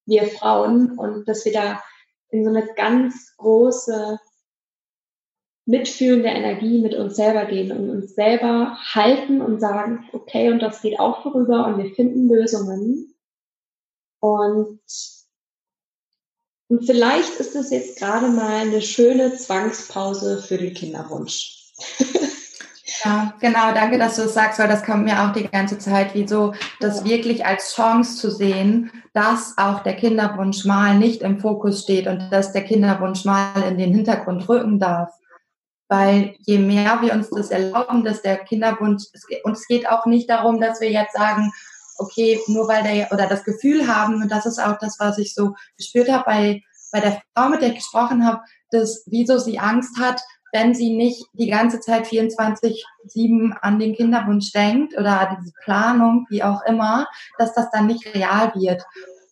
wir 0.06 0.28
Frauen 0.28 0.96
und 0.96 1.26
dass 1.26 1.44
wir 1.44 1.52
da 1.52 1.82
in 2.30 2.44
so 2.44 2.50
eine 2.50 2.64
ganz 2.76 3.34
große 3.38 4.20
mitfühlende 5.66 6.28
Energie 6.28 6.80
mit 6.80 6.94
uns 6.94 7.16
selber 7.16 7.44
gehen 7.44 7.72
und 7.72 7.90
uns 7.90 8.14
selber 8.14 8.78
halten 8.94 9.42
und 9.42 9.60
sagen, 9.60 10.08
okay, 10.12 10.52
und 10.52 10.60
das 10.60 10.80
geht 10.80 11.00
auch 11.00 11.22
vorüber 11.22 11.66
und 11.66 11.82
wir 11.82 11.92
finden 11.92 12.28
Lösungen. 12.28 13.14
Und 14.20 14.80
Und 16.68 16.84
vielleicht 16.84 17.34
ist 17.36 17.56
es 17.56 17.70
jetzt 17.70 17.98
gerade 17.98 18.28
mal 18.28 18.60
eine 18.60 18.82
schöne 18.82 19.34
Zwangspause 19.36 20.42
für 20.42 20.58
den 20.58 20.74
Kinderwunsch. 20.74 21.56
Ja, 23.04 23.34
genau, 23.40 23.72
danke, 23.72 23.98
dass 23.98 24.16
du 24.16 24.22
es 24.22 24.28
das 24.28 24.34
sagst, 24.34 24.58
weil 24.58 24.68
das 24.68 24.82
kommt 24.82 25.04
mir 25.04 25.22
auch 25.22 25.32
die 25.32 25.46
ganze 25.46 25.78
Zeit, 25.78 26.14
wie 26.14 26.26
so, 26.26 26.54
das 26.80 27.04
wirklich 27.04 27.46
als 27.46 27.74
Chance 27.74 28.16
zu 28.16 28.30
sehen, 28.30 28.90
dass 29.12 29.54
auch 29.56 29.80
der 29.84 29.94
Kinderwunsch 29.94 30.64
mal 30.64 30.96
nicht 30.96 31.22
im 31.22 31.38
Fokus 31.38 31.82
steht 31.82 32.06
und 32.06 32.30
dass 32.30 32.52
der 32.52 32.64
Kinderwunsch 32.64 33.24
mal 33.24 33.62
in 33.68 33.78
den 33.78 33.94
Hintergrund 33.94 34.48
rücken 34.48 34.80
darf. 34.80 35.10
Weil 35.88 36.34
je 36.40 36.58
mehr 36.58 36.98
wir 37.00 37.12
uns 37.12 37.30
das 37.30 37.50
erlauben, 37.50 38.04
dass 38.04 38.20
der 38.22 38.38
Kinderwunsch, 38.38 39.04
und 39.44 39.52
es 39.52 39.66
geht 39.66 39.88
auch 39.88 40.06
nicht 40.06 40.28
darum, 40.28 40.60
dass 40.60 40.80
wir 40.80 40.90
jetzt 40.90 41.14
sagen, 41.14 41.52
okay, 41.98 42.40
nur 42.46 42.68
weil 42.68 42.82
der 42.82 43.12
oder 43.12 43.26
das 43.26 43.44
Gefühl 43.44 43.86
haben, 43.86 44.22
und 44.22 44.30
das 44.30 44.46
ist 44.46 44.58
auch 44.58 44.78
das, 44.78 44.98
was 44.98 45.18
ich 45.18 45.34
so 45.34 45.54
gespürt 45.76 46.10
habe 46.10 46.24
bei, 46.24 46.62
bei 46.92 47.00
der 47.00 47.22
Frau, 47.34 47.48
mit 47.48 47.60
der 47.60 47.70
ich 47.70 47.76
gesprochen 47.76 48.26
habe, 48.26 48.40
dass 48.70 49.04
wieso 49.06 49.38
sie 49.38 49.58
Angst 49.58 49.98
hat, 49.98 50.20
wenn 50.52 50.74
sie 50.74 50.96
nicht 50.96 51.24
die 51.34 51.48
ganze 51.48 51.80
Zeit 51.80 52.06
24-7 52.06 53.52
an 53.60 53.78
den 53.78 53.94
Kinderwunsch 53.94 54.52
denkt 54.52 54.96
oder 54.96 55.20
an 55.20 55.36
diese 55.40 55.52
Planung, 55.62 56.26
wie 56.30 56.42
auch 56.42 56.62
immer, 56.64 57.06
dass 57.36 57.54
das 57.54 57.70
dann 57.70 57.86
nicht 57.86 58.14
real 58.14 58.54
wird. 58.54 58.82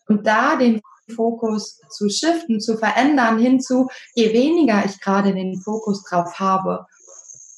Und 0.09 0.27
da 0.27 0.57
den 0.57 0.83
Fokus 1.15 1.81
zu 1.89 2.09
shiften, 2.11 2.61
zu 2.61 2.77
verändern, 2.77 3.39
hinzu, 3.39 3.89
je 4.15 4.33
weniger 4.33 4.85
ich 4.85 5.01
gerade 5.01 5.33
den 5.33 5.61
Fokus 5.61 6.05
drauf 6.05 6.39
habe 6.39 6.87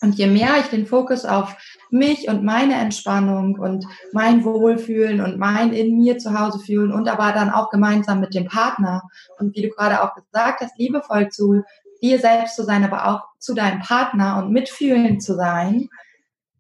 und 0.01 0.15
je 0.15 0.29
mehr 0.29 0.59
ich 0.61 0.67
den 0.67 0.87
Fokus 0.87 1.25
auf 1.25 1.57
mich 1.91 2.29
und 2.29 2.45
meine 2.45 2.75
Entspannung 2.75 3.59
und 3.59 3.85
mein 4.13 4.45
Wohlfühlen 4.45 5.21
und 5.21 5.39
mein 5.39 5.73
in 5.73 5.97
mir 5.97 6.19
zu 6.19 6.39
Hause 6.39 6.61
fühlen 6.61 6.93
und 6.93 7.09
aber 7.09 7.33
dann 7.33 7.51
auch 7.51 7.71
gemeinsam 7.71 8.21
mit 8.21 8.35
dem 8.35 8.47
Partner 8.47 9.03
und 9.39 9.57
wie 9.57 9.63
du 9.63 9.71
gerade 9.71 10.03
auch 10.03 10.15
gesagt 10.15 10.61
hast, 10.61 10.79
liebevoll 10.79 11.29
zu 11.31 11.63
dir 12.01 12.21
selbst 12.21 12.55
zu 12.55 12.63
sein, 12.63 12.85
aber 12.85 13.09
auch 13.09 13.23
zu 13.39 13.55
deinem 13.55 13.81
Partner 13.81 14.39
und 14.39 14.53
mitfühlen 14.53 15.21
zu 15.21 15.35
sein, 15.35 15.89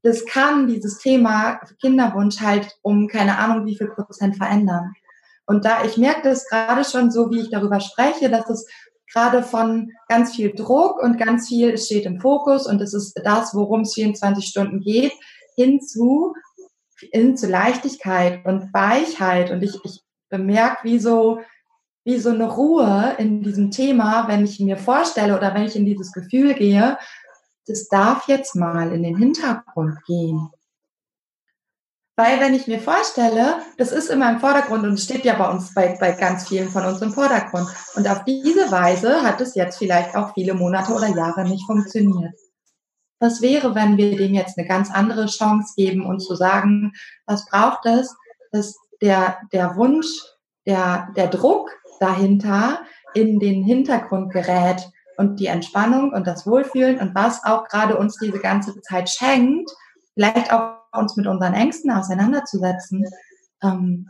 das 0.03 0.27
kann 0.27 0.67
dieses 0.67 0.99
Thema 0.99 1.61
Kinderwunsch 1.81 2.41
halt 2.41 2.77
um 2.83 3.09
keine 3.09 3.39
Ahnung 3.39 3.67
wie 3.67 3.77
viel 3.77 3.89
Prozent 3.89 4.37
verändern. 4.37 4.95
Und 5.47 5.65
da 5.65 5.85
ich 5.85 5.97
merke 5.97 6.29
das 6.29 6.47
gerade 6.49 6.85
schon 6.85 7.11
so, 7.11 7.31
wie 7.31 7.41
ich 7.41 7.51
darüber 7.51 7.81
spreche, 7.81 8.29
dass 8.29 8.51
es 8.51 8.69
gerade 9.13 9.43
von 9.43 9.93
ganz 10.09 10.35
viel 10.35 10.55
Druck 10.55 11.03
und 11.03 11.19
ganz 11.19 11.49
viel, 11.49 11.77
steht 11.79 12.07
im 12.07 12.21
Fokus 12.21 12.67
und 12.67 12.81
es 12.81 12.95
ist 12.95 13.19
das, 13.25 13.55
worum 13.55 13.83
es 13.83 13.95
24 13.95 14.45
Stunden 14.45 14.81
geht, 14.81 15.13
hinzu, 15.57 16.35
hin 17.13 17.37
zu 17.37 17.47
Leichtigkeit 17.47 18.45
und 18.45 18.73
Weichheit. 18.73 19.51
Und 19.51 19.63
ich, 19.63 19.79
ich 19.85 20.03
bemerke, 20.29 20.85
wie 20.85 20.99
so, 20.99 21.41
wie 22.05 22.19
so 22.19 22.31
eine 22.31 22.51
Ruhe 22.51 23.15
in 23.19 23.43
diesem 23.43 23.71
Thema, 23.71 24.29
wenn 24.29 24.45
ich 24.45 24.61
mir 24.61 24.77
vorstelle 24.77 25.37
oder 25.37 25.55
wenn 25.55 25.65
ich 25.65 25.77
in 25.77 25.87
dieses 25.87 26.13
Gefühl 26.13 26.55
gehe, 26.55 26.99
das 27.67 27.89
darf 27.89 28.29
jetzt 28.29 28.57
mal 28.57 28.93
in 28.93 29.03
den 29.03 29.17
Hintergrund 29.17 30.03
gehen. 30.07 30.49
Weil 32.19 32.41
wenn 32.41 32.53
ich 32.53 32.67
mir 32.67 32.81
vorstelle, 32.81 33.61
das 33.77 33.93
ist 33.93 34.11
immer 34.11 34.29
im 34.29 34.41
Vordergrund 34.41 34.83
und 34.83 34.99
steht 34.99 35.25
ja 35.25 35.35
bei 35.37 35.49
uns, 35.49 35.73
bei, 35.73 35.97
bei 36.01 36.11
ganz 36.11 36.49
vielen 36.49 36.69
von 36.69 36.85
uns 36.85 37.01
im 37.01 37.13
Vordergrund. 37.13 37.69
Und 37.95 38.09
auf 38.09 38.25
diese 38.25 38.73
Weise 38.73 39.23
hat 39.23 39.41
es 39.41 39.55
jetzt 39.55 39.79
vielleicht 39.79 40.17
auch 40.17 40.35
viele 40.35 40.55
Monate 40.55 40.93
oder 40.93 41.07
Jahre 41.07 41.45
nicht 41.45 41.65
funktioniert. 41.65 42.35
Was 43.21 43.41
wäre, 43.41 43.77
wenn 43.77 43.97
wir 43.97 44.17
dem 44.17 44.35
jetzt 44.35 44.59
eine 44.59 44.67
ganz 44.67 44.91
andere 44.91 45.27
Chance 45.27 45.75
geben 45.77 46.05
und 46.07 46.19
zu 46.19 46.35
sagen, 46.35 46.93
was 47.27 47.47
braucht 47.47 47.87
es, 47.87 48.17
dass 48.51 48.75
der, 49.01 49.39
der 49.53 49.77
Wunsch, 49.77 50.09
der, 50.67 51.11
der 51.15 51.29
Druck 51.29 51.71
dahinter 52.01 52.81
in 53.15 53.39
den 53.39 53.63
Hintergrund 53.63 54.33
gerät 54.33 54.91
und 55.19 55.39
die 55.39 55.47
Entspannung 55.47 56.13
und 56.13 56.27
das 56.27 56.49
Wohlfühlen 56.49 56.99
und 56.99 57.15
was 57.15 57.45
auch 57.45 57.69
gerade 57.69 57.97
uns 57.97 58.19
diese 58.19 58.41
ganze 58.41 58.81
Zeit 58.81 59.09
schenkt, 59.09 59.71
vielleicht 60.15 60.53
auch 60.53 60.78
uns 60.99 61.17
mit 61.17 61.27
unseren 61.27 61.55
Ängsten 61.55 61.91
auseinanderzusetzen, 61.91 63.07
ähm, 63.63 64.09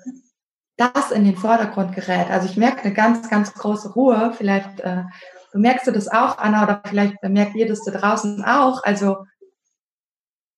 das 0.76 1.10
in 1.10 1.24
den 1.24 1.36
Vordergrund 1.36 1.94
gerät. 1.94 2.30
Also 2.30 2.48
ich 2.48 2.56
merke 2.56 2.82
eine 2.82 2.94
ganz, 2.94 3.28
ganz 3.28 3.52
große 3.52 3.92
Ruhe. 3.92 4.32
Vielleicht 4.36 4.80
äh, 4.80 5.04
bemerkst 5.52 5.86
du 5.86 5.92
das 5.92 6.08
auch, 6.08 6.38
Anna, 6.38 6.62
oder 6.62 6.82
vielleicht 6.84 7.20
bemerkt 7.20 7.54
ihr 7.56 7.68
das 7.68 7.84
da 7.84 7.92
draußen 7.92 8.44
auch. 8.44 8.82
Also 8.84 9.24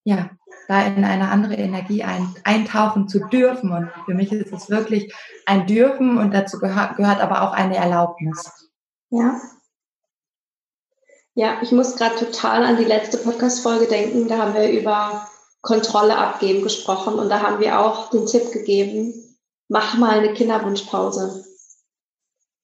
ja, 0.03 0.29
da 0.67 0.85
in 0.85 1.03
eine 1.03 1.29
andere 1.29 1.55
Energie 1.55 2.03
ein, 2.03 2.33
eintauchen 2.43 3.07
zu 3.07 3.19
dürfen. 3.27 3.71
Und 3.71 3.91
für 4.05 4.13
mich 4.13 4.31
ist 4.31 4.53
es 4.53 4.69
wirklich 4.69 5.13
ein 5.45 5.65
Dürfen 5.67 6.17
und 6.17 6.33
dazu 6.33 6.59
gehört, 6.59 6.97
gehört 6.97 7.19
aber 7.19 7.41
auch 7.41 7.53
eine 7.53 7.75
Erlaubnis. 7.75 8.69
Ja. 9.09 9.39
Ja, 11.33 11.61
ich 11.61 11.71
muss 11.71 11.95
gerade 11.95 12.15
total 12.15 12.63
an 12.63 12.77
die 12.77 12.83
letzte 12.83 13.17
Podcast-Folge 13.17 13.87
denken. 13.87 14.27
Da 14.27 14.37
haben 14.37 14.53
wir 14.53 14.69
über 14.69 15.27
Kontrolle 15.61 16.17
abgeben 16.17 16.63
gesprochen 16.63 17.15
und 17.15 17.29
da 17.29 17.41
haben 17.41 17.59
wir 17.59 17.79
auch 17.79 18.09
den 18.09 18.25
Tipp 18.25 18.51
gegeben, 18.51 19.37
mach 19.67 19.97
mal 19.97 20.19
eine 20.19 20.33
Kinderwunschpause. 20.33 21.45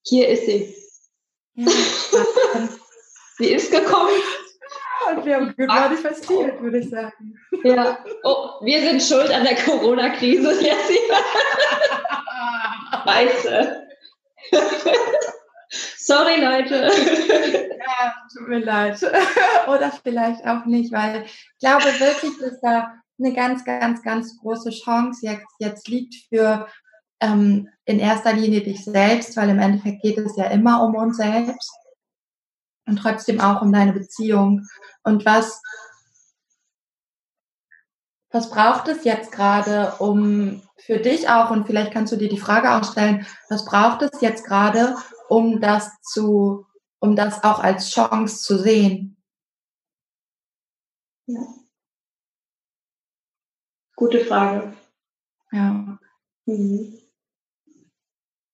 Hier 0.03 0.27
ist 0.29 0.45
sie. 0.45 0.75
Ja, 1.55 1.71
sie 3.37 3.51
ist 3.51 3.71
gekommen. 3.71 4.13
Und 5.09 5.25
wir 5.25 5.35
haben 5.35 5.55
gut 5.55 5.67
manifestiert, 5.67 6.61
würde 6.61 6.79
ich 6.79 6.89
sagen. 6.89 7.37
Ja. 7.63 8.03
Oh, 8.23 8.59
wir 8.61 8.81
sind 8.81 9.01
schuld 9.01 9.31
an 9.31 9.43
der 9.43 9.55
Corona-Krise, 9.55 10.51
Jessie. 10.61 10.99
Scheiße. 13.05 13.87
Sorry, 16.07 16.39
Leute. 16.39 16.89
Ja, 17.87 18.13
tut 18.33 18.49
mir 18.49 18.59
leid. 18.59 19.01
Oder 19.67 19.93
vielleicht 20.03 20.45
auch 20.45 20.65
nicht, 20.65 20.91
weil 20.91 21.23
ich 21.23 21.59
glaube 21.59 21.85
wirklich, 21.85 22.37
dass 22.37 22.59
da 22.59 22.93
eine 23.17 23.33
ganz, 23.33 23.63
ganz, 23.63 24.03
ganz 24.03 24.37
große 24.39 24.71
Chance 24.71 25.25
jetzt, 25.25 25.45
jetzt 25.59 25.87
liegt 25.87 26.15
für 26.27 26.67
ähm, 27.21 27.69
in 27.85 27.99
erster 27.99 28.33
Linie 28.33 28.61
dich 28.61 28.83
selbst, 28.83 29.37
weil 29.37 29.49
im 29.49 29.59
Endeffekt 29.59 30.01
geht 30.01 30.17
es 30.17 30.35
ja 30.35 30.47
immer 30.47 30.83
um 30.83 30.95
uns 30.95 31.15
selbst 31.15 31.71
und 32.85 32.97
trotzdem 32.97 33.39
auch 33.39 33.61
um 33.61 33.71
deine 33.71 33.93
Beziehung. 33.93 34.67
Und 35.03 35.25
was, 35.25 35.61
was 38.31 38.49
braucht 38.49 38.89
es 38.89 39.05
jetzt 39.05 39.31
gerade, 39.31 39.93
um 39.99 40.61
für 40.77 40.97
dich 40.97 41.29
auch, 41.29 41.51
und 41.51 41.67
vielleicht 41.67 41.93
kannst 41.93 42.11
du 42.11 42.17
dir 42.17 42.29
die 42.29 42.39
Frage 42.39 42.71
auch 42.71 42.83
stellen, 42.83 43.25
was 43.49 43.63
braucht 43.63 44.01
es 44.01 44.19
jetzt 44.19 44.45
gerade, 44.45 44.97
um 45.29 45.59
das 45.61 46.01
zu, 46.01 46.65
um 46.99 47.15
das 47.15 47.43
auch 47.43 47.59
als 47.59 47.89
Chance 47.89 48.41
zu 48.41 48.57
sehen? 48.57 49.17
Ja. 51.27 51.41
Gute 53.95 54.23
Frage. 54.25 54.73
Ja. 55.51 55.97
Mhm. 56.45 56.99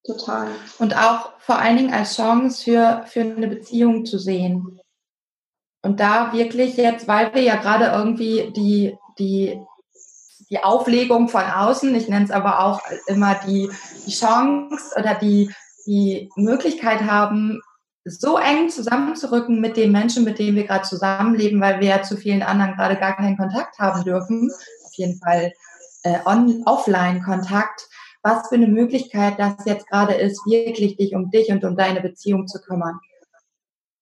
Total. 0.05 0.49
Und 0.79 0.97
auch 0.97 1.39
vor 1.39 1.57
allen 1.59 1.77
Dingen 1.77 1.93
als 1.93 2.15
Chance 2.15 2.63
für, 2.63 3.05
für 3.07 3.21
eine 3.21 3.47
Beziehung 3.47 4.05
zu 4.05 4.19
sehen. 4.19 4.81
Und 5.81 5.99
da 5.99 6.33
wirklich 6.33 6.75
jetzt, 6.77 7.07
weil 7.07 7.33
wir 7.33 7.41
ja 7.41 7.55
gerade 7.55 7.85
irgendwie 7.85 8.51
die, 8.55 8.97
die, 9.17 9.61
die 10.49 10.63
Auflegung 10.63 11.29
von 11.29 11.43
außen, 11.43 11.93
ich 11.95 12.07
nenne 12.07 12.25
es 12.25 12.31
aber 12.31 12.63
auch 12.63 12.81
immer 13.07 13.35
die, 13.45 13.69
die 14.05 14.11
Chance 14.11 14.95
oder 14.97 15.15
die, 15.15 15.53
die 15.85 16.29
Möglichkeit 16.35 17.01
haben, 17.01 17.61
so 18.05 18.37
eng 18.37 18.69
zusammenzurücken 18.69 19.61
mit 19.61 19.77
den 19.77 19.91
Menschen, 19.91 20.23
mit 20.25 20.39
denen 20.39 20.57
wir 20.57 20.65
gerade 20.65 20.87
zusammenleben, 20.87 21.61
weil 21.61 21.79
wir 21.79 21.87
ja 21.87 22.01
zu 22.01 22.17
vielen 22.17 22.43
anderen 22.43 22.75
gerade 22.75 22.97
gar 22.97 23.15
keinen 23.15 23.37
Kontakt 23.37 23.79
haben 23.79 24.03
dürfen. 24.03 24.51
Auf 24.85 24.93
jeden 24.95 25.17
Fall 25.19 25.53
äh, 26.03 26.19
Offline-Kontakt. 26.25 27.87
Was 28.21 28.47
für 28.47 28.55
eine 28.55 28.67
Möglichkeit 28.67 29.35
das 29.37 29.65
jetzt 29.65 29.87
gerade 29.87 30.13
ist, 30.13 30.45
wirklich 30.45 30.97
dich 30.97 31.15
um 31.15 31.29
dich 31.29 31.49
und 31.49 31.63
um 31.63 31.75
deine 31.75 32.01
Beziehung 32.01 32.47
zu 32.47 32.61
kümmern. 32.61 32.99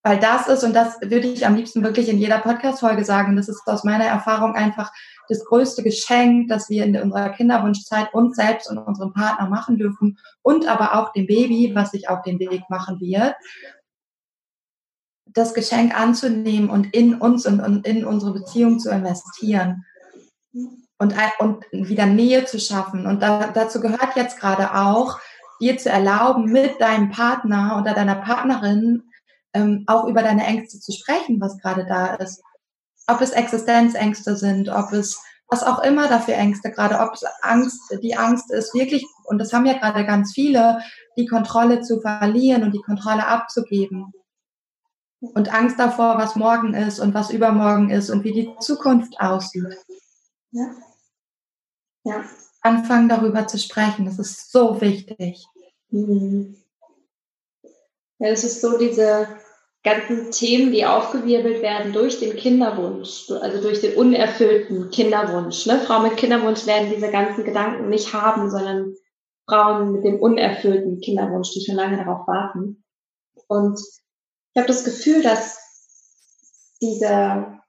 Weil 0.03 0.19
das 0.19 0.47
ist, 0.47 0.63
und 0.63 0.73
das 0.73 0.99
würde 1.01 1.27
ich 1.27 1.45
am 1.45 1.55
liebsten 1.55 1.83
wirklich 1.83 2.09
in 2.09 2.17
jeder 2.17 2.39
Podcast-Folge 2.39 3.05
sagen, 3.05 3.35
das 3.35 3.49
ist 3.49 3.61
aus 3.67 3.83
meiner 3.83 4.05
Erfahrung 4.05 4.55
einfach 4.55 4.91
das 5.31 5.45
größte 5.45 5.81
Geschenk, 5.81 6.49
das 6.49 6.69
wir 6.69 6.83
in 6.83 6.95
unserer 6.97 7.29
Kinderwunschzeit 7.29 8.13
uns 8.13 8.35
selbst 8.35 8.69
und 8.69 8.77
unserem 8.77 9.13
Partner 9.13 9.47
machen 9.47 9.77
dürfen 9.77 10.19
und 10.41 10.67
aber 10.67 10.95
auch 10.95 11.13
dem 11.13 11.25
Baby, 11.25 11.71
was 11.73 11.91
sich 11.91 12.09
auf 12.09 12.21
den 12.21 12.37
Weg 12.39 12.63
machen 12.69 12.99
wird, 12.99 13.33
das 15.25 15.53
Geschenk 15.53 15.97
anzunehmen 15.97 16.69
und 16.69 16.93
in 16.93 17.15
uns 17.15 17.45
und, 17.45 17.87
in 17.87 18.03
unsere 18.03 18.33
Beziehung 18.33 18.79
zu 18.79 18.91
investieren 18.91 19.85
und, 20.97 21.15
und 21.39 21.65
wieder 21.71 22.05
Nähe 22.05 22.43
zu 22.43 22.59
schaffen. 22.59 23.05
Und 23.05 23.21
da, 23.21 23.47
dazu 23.47 23.79
gehört 23.79 24.17
jetzt 24.17 24.37
gerade 24.37 24.75
auch, 24.75 25.17
dir 25.61 25.77
zu 25.77 25.89
erlauben, 25.89 26.51
mit 26.51 26.81
deinem 26.81 27.09
Partner 27.09 27.77
oder 27.79 27.93
deiner 27.93 28.15
Partnerin 28.15 29.03
ähm, 29.53 29.85
auch 29.87 30.07
über 30.07 30.23
deine 30.23 30.45
Ängste 30.45 30.79
zu 30.79 30.91
sprechen, 30.91 31.39
was 31.39 31.57
gerade 31.59 31.85
da 31.85 32.15
ist 32.15 32.43
ob 33.07 33.21
es 33.21 33.31
Existenzängste 33.31 34.35
sind, 34.35 34.69
ob 34.69 34.91
es 34.93 35.21
was 35.51 35.63
auch 35.63 35.83
immer 35.83 36.07
dafür 36.07 36.35
Ängste, 36.35 36.71
gerade 36.71 36.99
ob 36.99 37.13
es 37.13 37.23
Angst, 37.41 37.81
die 38.01 38.15
Angst 38.15 38.51
ist 38.51 38.73
wirklich, 38.73 39.05
und 39.25 39.37
das 39.37 39.51
haben 39.51 39.65
ja 39.65 39.77
gerade 39.77 40.05
ganz 40.05 40.33
viele, 40.33 40.79
die 41.17 41.25
Kontrolle 41.25 41.81
zu 41.81 41.99
verlieren 41.99 42.63
und 42.63 42.71
die 42.71 42.81
Kontrolle 42.81 43.27
abzugeben. 43.27 44.13
Und 45.19 45.53
Angst 45.53 45.77
davor, 45.77 46.17
was 46.17 46.37
morgen 46.37 46.73
ist 46.73 46.99
und 46.99 47.13
was 47.13 47.31
übermorgen 47.31 47.89
ist 47.89 48.09
und 48.09 48.23
wie 48.23 48.31
die 48.31 48.55
Zukunft 48.59 49.19
aussieht. 49.19 49.77
Ja. 50.51 50.73
Ja. 52.05 52.23
Anfangen 52.61 53.09
darüber 53.09 53.45
zu 53.45 53.59
sprechen, 53.59 54.05
das 54.05 54.19
ist 54.19 54.51
so 54.51 54.79
wichtig. 54.79 55.45
Mhm. 55.89 56.55
Ja, 58.19 58.29
es 58.29 58.43
ist 58.43 58.61
so 58.61 58.77
diese 58.77 59.27
ganzen 59.83 60.31
Themen, 60.31 60.71
die 60.71 60.85
aufgewirbelt 60.85 61.61
werden 61.61 61.91
durch 61.91 62.19
den 62.19 62.35
Kinderwunsch, 62.35 63.31
also 63.31 63.61
durch 63.61 63.81
den 63.81 63.95
unerfüllten 63.95 64.91
Kinderwunsch. 64.91 65.65
Ne? 65.65 65.79
Frauen 65.79 66.03
mit 66.03 66.17
Kinderwunsch 66.17 66.67
werden 66.67 66.91
diese 66.93 67.09
ganzen 67.09 67.43
Gedanken 67.43 67.89
nicht 67.89 68.13
haben, 68.13 68.51
sondern 68.51 68.95
Frauen 69.47 69.93
mit 69.93 70.03
dem 70.03 70.19
unerfüllten 70.19 71.01
Kinderwunsch, 71.01 71.51
die 71.51 71.65
schon 71.65 71.75
lange 71.75 71.97
darauf 71.97 72.27
warten. 72.27 72.83
Und 73.47 73.79
ich 73.79 74.59
habe 74.59 74.67
das 74.67 74.83
Gefühl, 74.83 75.23
dass 75.23 75.57
dieser, 76.81 77.61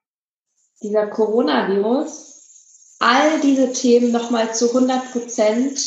dieser 0.82 1.06
Coronavirus 1.06 2.96
all 2.98 3.40
diese 3.40 3.72
Themen 3.72 4.12
nochmal 4.12 4.54
zu 4.54 4.68
100 4.68 5.12
Prozent 5.12 5.80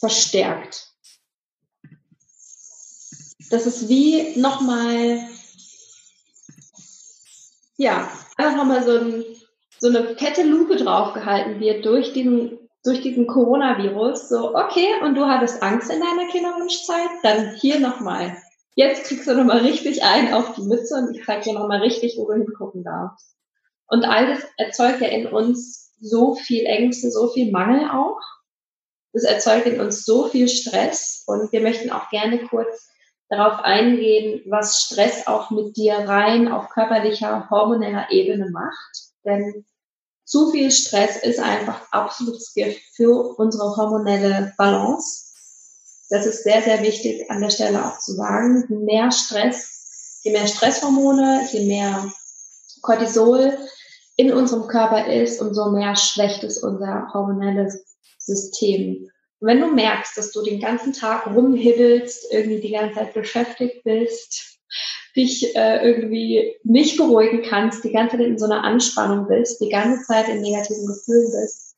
verstärkt. 0.00 0.88
Das 3.50 3.66
ist 3.66 3.88
wie 3.88 4.38
nochmal 4.38 5.20
ja, 7.80 8.10
einfach 8.36 8.58
nochmal 8.58 8.84
so, 8.84 8.98
ein, 8.98 9.24
so 9.78 9.88
eine 9.88 10.14
fette 10.16 10.42
Lupe 10.42 10.76
draufgehalten 10.76 11.60
wird 11.60 11.86
durch 11.86 12.12
diesen, 12.12 12.58
durch 12.84 13.00
diesen 13.00 13.26
Coronavirus. 13.26 14.28
So, 14.28 14.54
okay, 14.54 14.88
und 15.02 15.14
du 15.14 15.26
hattest 15.26 15.62
Angst 15.62 15.90
in 15.90 16.00
deiner 16.00 16.30
Kinderwunschzeit, 16.30 17.08
dann 17.22 17.54
hier 17.54 17.80
nochmal. 17.80 18.36
Jetzt 18.74 19.04
kriegst 19.04 19.26
du 19.26 19.34
nochmal 19.34 19.60
richtig 19.60 20.02
ein 20.04 20.34
auf 20.34 20.54
die 20.54 20.62
Mütze 20.62 20.94
und 20.94 21.16
ich 21.16 21.24
zeige 21.24 21.44
dir 21.44 21.54
nochmal 21.54 21.80
richtig, 21.80 22.16
wo 22.18 22.26
du 22.26 22.34
hingucken 22.34 22.84
darfst. 22.84 23.34
Und 23.86 24.04
all 24.04 24.26
das 24.26 24.44
erzeugt 24.58 25.00
ja 25.00 25.08
in 25.08 25.26
uns 25.26 25.94
so 26.00 26.34
viel 26.34 26.66
Ängste, 26.66 27.10
so 27.10 27.28
viel 27.28 27.50
Mangel 27.50 27.88
auch. 27.90 28.20
Das 29.14 29.24
erzeugt 29.24 29.66
in 29.66 29.80
uns 29.80 30.04
so 30.04 30.28
viel 30.28 30.48
Stress 30.48 31.24
und 31.26 31.50
wir 31.50 31.62
möchten 31.62 31.90
auch 31.90 32.10
gerne 32.10 32.46
kurz 32.46 32.89
darauf 33.30 33.60
eingehen, 33.60 34.42
was 34.46 34.82
Stress 34.82 35.26
auch 35.26 35.50
mit 35.50 35.76
dir 35.76 35.94
rein 35.94 36.48
auf 36.48 36.68
körperlicher, 36.68 37.48
hormoneller 37.48 38.10
Ebene 38.10 38.50
macht. 38.50 39.12
Denn 39.24 39.64
zu 40.24 40.50
viel 40.50 40.70
Stress 40.70 41.16
ist 41.16 41.38
einfach 41.40 41.80
absolutes 41.92 42.52
Gift 42.54 42.80
für 42.94 43.34
unsere 43.38 43.76
hormonelle 43.76 44.52
Balance. 44.58 45.26
Das 46.10 46.26
ist 46.26 46.42
sehr, 46.42 46.60
sehr 46.62 46.82
wichtig 46.82 47.30
an 47.30 47.40
der 47.40 47.50
Stelle 47.50 47.86
auch 47.86 47.98
zu 48.00 48.12
sagen. 48.14 48.64
Je 48.68 48.76
mehr 48.76 49.12
Stress, 49.12 50.20
je 50.22 50.32
mehr 50.32 50.48
Stresshormone, 50.48 51.48
je 51.52 51.66
mehr 51.66 52.12
Cortisol 52.82 53.56
in 54.16 54.32
unserem 54.32 54.66
Körper 54.66 55.06
ist, 55.06 55.40
umso 55.40 55.70
mehr 55.70 55.94
schwächt 55.94 56.42
es 56.42 56.58
unser 56.58 57.12
hormonelles 57.14 57.84
System. 58.18 59.08
Wenn 59.40 59.60
du 59.60 59.68
merkst, 59.68 60.16
dass 60.16 60.32
du 60.32 60.42
den 60.42 60.60
ganzen 60.60 60.92
Tag 60.92 61.26
rumhibbelst, 61.26 62.30
irgendwie 62.30 62.60
die 62.60 62.72
ganze 62.72 62.96
Zeit 62.96 63.14
beschäftigt 63.14 63.82
bist, 63.84 64.58
dich 65.16 65.56
äh, 65.56 65.84
irgendwie 65.84 66.56
nicht 66.62 66.96
beruhigen 66.96 67.42
kannst, 67.42 67.82
die 67.84 67.92
ganze 67.92 68.16
Zeit 68.16 68.26
in 68.26 68.38
so 68.38 68.44
einer 68.44 68.62
Anspannung 68.62 69.26
bist, 69.26 69.60
die 69.60 69.70
ganze 69.70 70.04
Zeit 70.04 70.28
in 70.28 70.40
negativen 70.40 70.86
Gefühlen 70.86 71.32
bist, 71.32 71.76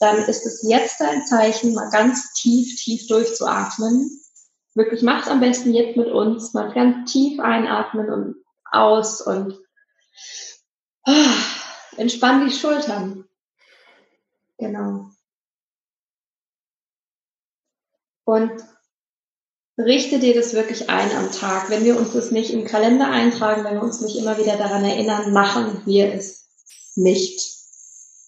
dann 0.00 0.18
ist 0.18 0.44
es 0.44 0.66
jetzt 0.68 1.00
dein 1.00 1.24
Zeichen, 1.24 1.74
mal 1.74 1.88
ganz 1.90 2.32
tief, 2.34 2.76
tief 2.76 3.06
durchzuatmen. 3.06 4.10
Wirklich, 4.74 5.02
mach's 5.02 5.28
am 5.28 5.40
besten 5.40 5.72
jetzt 5.72 5.96
mit 5.96 6.08
uns, 6.08 6.52
mal 6.52 6.72
ganz 6.72 7.10
tief 7.10 7.38
einatmen 7.38 8.10
und 8.10 8.36
aus 8.70 9.20
und 9.20 9.58
ah, 11.06 11.34
entspann 11.96 12.46
die 12.46 12.52
Schultern. 12.52 13.24
Genau. 14.58 15.13
Und 18.24 18.52
richte 19.78 20.18
dir 20.18 20.34
das 20.34 20.54
wirklich 20.54 20.88
ein 20.88 21.10
am 21.16 21.32
Tag. 21.32 21.70
Wenn 21.70 21.84
wir 21.84 21.98
uns 21.98 22.12
das 22.12 22.30
nicht 22.30 22.50
im 22.50 22.64
Kalender 22.64 23.10
eintragen, 23.10 23.64
wenn 23.64 23.74
wir 23.74 23.82
uns 23.82 24.00
nicht 24.00 24.16
immer 24.16 24.38
wieder 24.38 24.56
daran 24.56 24.84
erinnern, 24.84 25.32
machen 25.32 25.82
wir 25.84 26.12
es 26.12 26.48
nicht. 26.94 27.40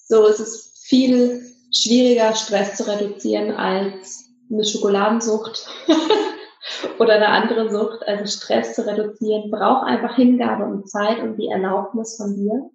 So 0.08 0.26
ist 0.26 0.40
es 0.40 0.72
viel 0.84 1.42
schwieriger, 1.72 2.34
Stress 2.34 2.76
zu 2.76 2.86
reduzieren 2.86 3.52
als 3.52 4.24
eine 4.50 4.64
Schokoladensucht 4.64 5.66
oder 6.98 7.14
eine 7.14 7.28
andere 7.28 7.70
Sucht. 7.70 8.06
Also 8.06 8.26
Stress 8.26 8.74
zu 8.74 8.86
reduzieren 8.86 9.50
braucht 9.50 9.84
einfach 9.84 10.16
Hingabe 10.16 10.64
und 10.64 10.88
Zeit 10.88 11.20
und 11.20 11.36
die 11.36 11.48
Erlaubnis 11.48 12.16
von 12.16 12.36
dir. 12.36 12.70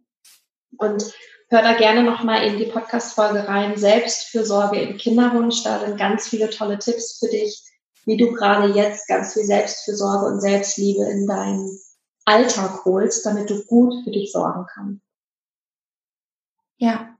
Und 0.77 1.13
Hör 1.53 1.61
da 1.61 1.73
gerne 1.73 2.03
nochmal 2.03 2.45
in 2.45 2.57
die 2.57 2.67
Podcast-Folge 2.67 3.45
rein. 3.45 3.75
Selbstfürsorge 3.75 4.79
im 4.79 4.95
Kinderwunsch. 4.95 5.63
Da 5.65 5.81
sind 5.81 5.99
ganz 5.99 6.29
viele 6.29 6.49
tolle 6.49 6.79
Tipps 6.79 7.19
für 7.19 7.27
dich, 7.27 7.61
wie 8.05 8.15
du 8.15 8.31
gerade 8.31 8.71
jetzt 8.71 9.05
ganz 9.09 9.33
viel 9.33 9.43
Selbstfürsorge 9.43 10.27
und 10.27 10.39
Selbstliebe 10.39 11.03
in 11.03 11.27
deinen 11.27 11.77
Alltag 12.23 12.85
holst, 12.85 13.25
damit 13.25 13.49
du 13.49 13.65
gut 13.65 14.01
für 14.05 14.11
dich 14.11 14.31
sorgen 14.31 14.65
kannst. 14.73 15.01
Ja, 16.77 17.17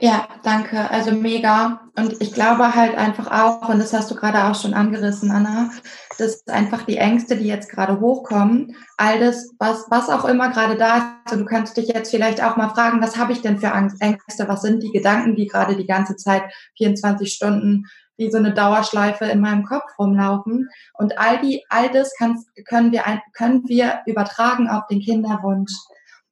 ja, 0.00 0.28
danke. 0.42 0.90
Also 0.90 1.12
mega. 1.12 1.80
Und 1.96 2.20
ich 2.20 2.32
glaube 2.32 2.74
halt 2.74 2.96
einfach 2.96 3.30
auch, 3.30 3.68
und 3.68 3.78
das 3.78 3.92
hast 3.92 4.10
du 4.10 4.14
gerade 4.14 4.44
auch 4.44 4.54
schon 4.54 4.74
angerissen, 4.74 5.30
Anna, 5.30 5.70
dass 6.18 6.46
einfach 6.46 6.82
die 6.82 6.98
Ängste, 6.98 7.36
die 7.36 7.46
jetzt 7.46 7.70
gerade 7.70 8.00
hochkommen, 8.00 8.76
all 8.96 9.18
das, 9.18 9.50
was, 9.58 9.86
was 9.90 10.08
auch 10.08 10.24
immer 10.24 10.50
gerade 10.50 10.76
da 10.76 11.20
ist, 11.24 11.32
und 11.32 11.40
du 11.40 11.44
kannst 11.46 11.76
dich 11.76 11.88
jetzt 11.88 12.10
vielleicht 12.10 12.42
auch 12.42 12.56
mal 12.56 12.70
fragen, 12.70 13.02
was 13.02 13.16
habe 13.16 13.32
ich 13.32 13.40
denn 13.40 13.58
für 13.58 13.72
Ängste, 14.00 14.48
was 14.48 14.62
sind 14.62 14.82
die 14.82 14.92
Gedanken, 14.92 15.36
die 15.36 15.46
gerade 15.46 15.76
die 15.76 15.86
ganze 15.86 16.16
Zeit 16.16 16.42
24 16.76 17.32
Stunden 17.32 17.84
wie 18.18 18.30
so 18.30 18.38
eine 18.38 18.52
Dauerschleife 18.52 19.24
in 19.26 19.40
meinem 19.40 19.64
Kopf 19.64 19.96
rumlaufen. 19.98 20.68
Und 20.94 21.18
all 21.18 21.40
die, 21.40 21.64
all 21.68 21.88
das 21.88 22.12
kann, 22.18 22.36
können 22.68 22.92
wir, 22.92 23.04
können 23.32 23.62
wir 23.68 24.00
übertragen 24.06 24.68
auf 24.68 24.86
den 24.88 25.00
Kinderwunsch. 25.00 25.72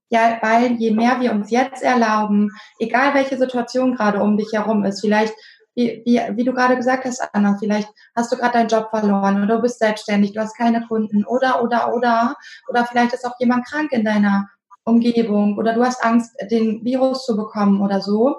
Ja, 0.08 0.38
weil 0.40 0.72
je 0.72 0.92
mehr 0.92 1.20
wir 1.20 1.32
uns 1.32 1.50
jetzt 1.50 1.82
erlauben, 1.82 2.50
egal 2.78 3.14
welche 3.14 3.36
Situation 3.36 3.96
gerade 3.96 4.20
um 4.20 4.36
dich 4.36 4.52
herum 4.52 4.84
ist, 4.84 5.00
vielleicht, 5.00 5.34
wie, 5.74 6.02
wie, 6.04 6.20
wie 6.36 6.44
du 6.44 6.52
gerade 6.52 6.76
gesagt 6.76 7.04
hast, 7.04 7.22
Anna, 7.32 7.56
vielleicht 7.58 7.88
hast 8.14 8.30
du 8.32 8.36
gerade 8.36 8.52
deinen 8.52 8.68
Job 8.68 8.88
verloren 8.90 9.42
oder 9.42 9.56
du 9.56 9.62
bist 9.62 9.80
selbstständig, 9.80 10.32
du 10.32 10.40
hast 10.40 10.56
keine 10.56 10.86
Kunden 10.86 11.24
oder, 11.24 11.62
oder, 11.62 11.92
oder, 11.92 12.36
oder 12.68 12.84
vielleicht 12.86 13.14
ist 13.14 13.26
auch 13.26 13.34
jemand 13.40 13.66
krank 13.66 13.90
in 13.92 14.04
deiner 14.04 14.48
Umgebung 14.84 15.58
oder 15.58 15.74
du 15.74 15.84
hast 15.84 16.02
Angst, 16.04 16.32
den 16.50 16.84
Virus 16.84 17.24
zu 17.24 17.36
bekommen 17.36 17.82
oder 17.82 18.00
so. 18.00 18.36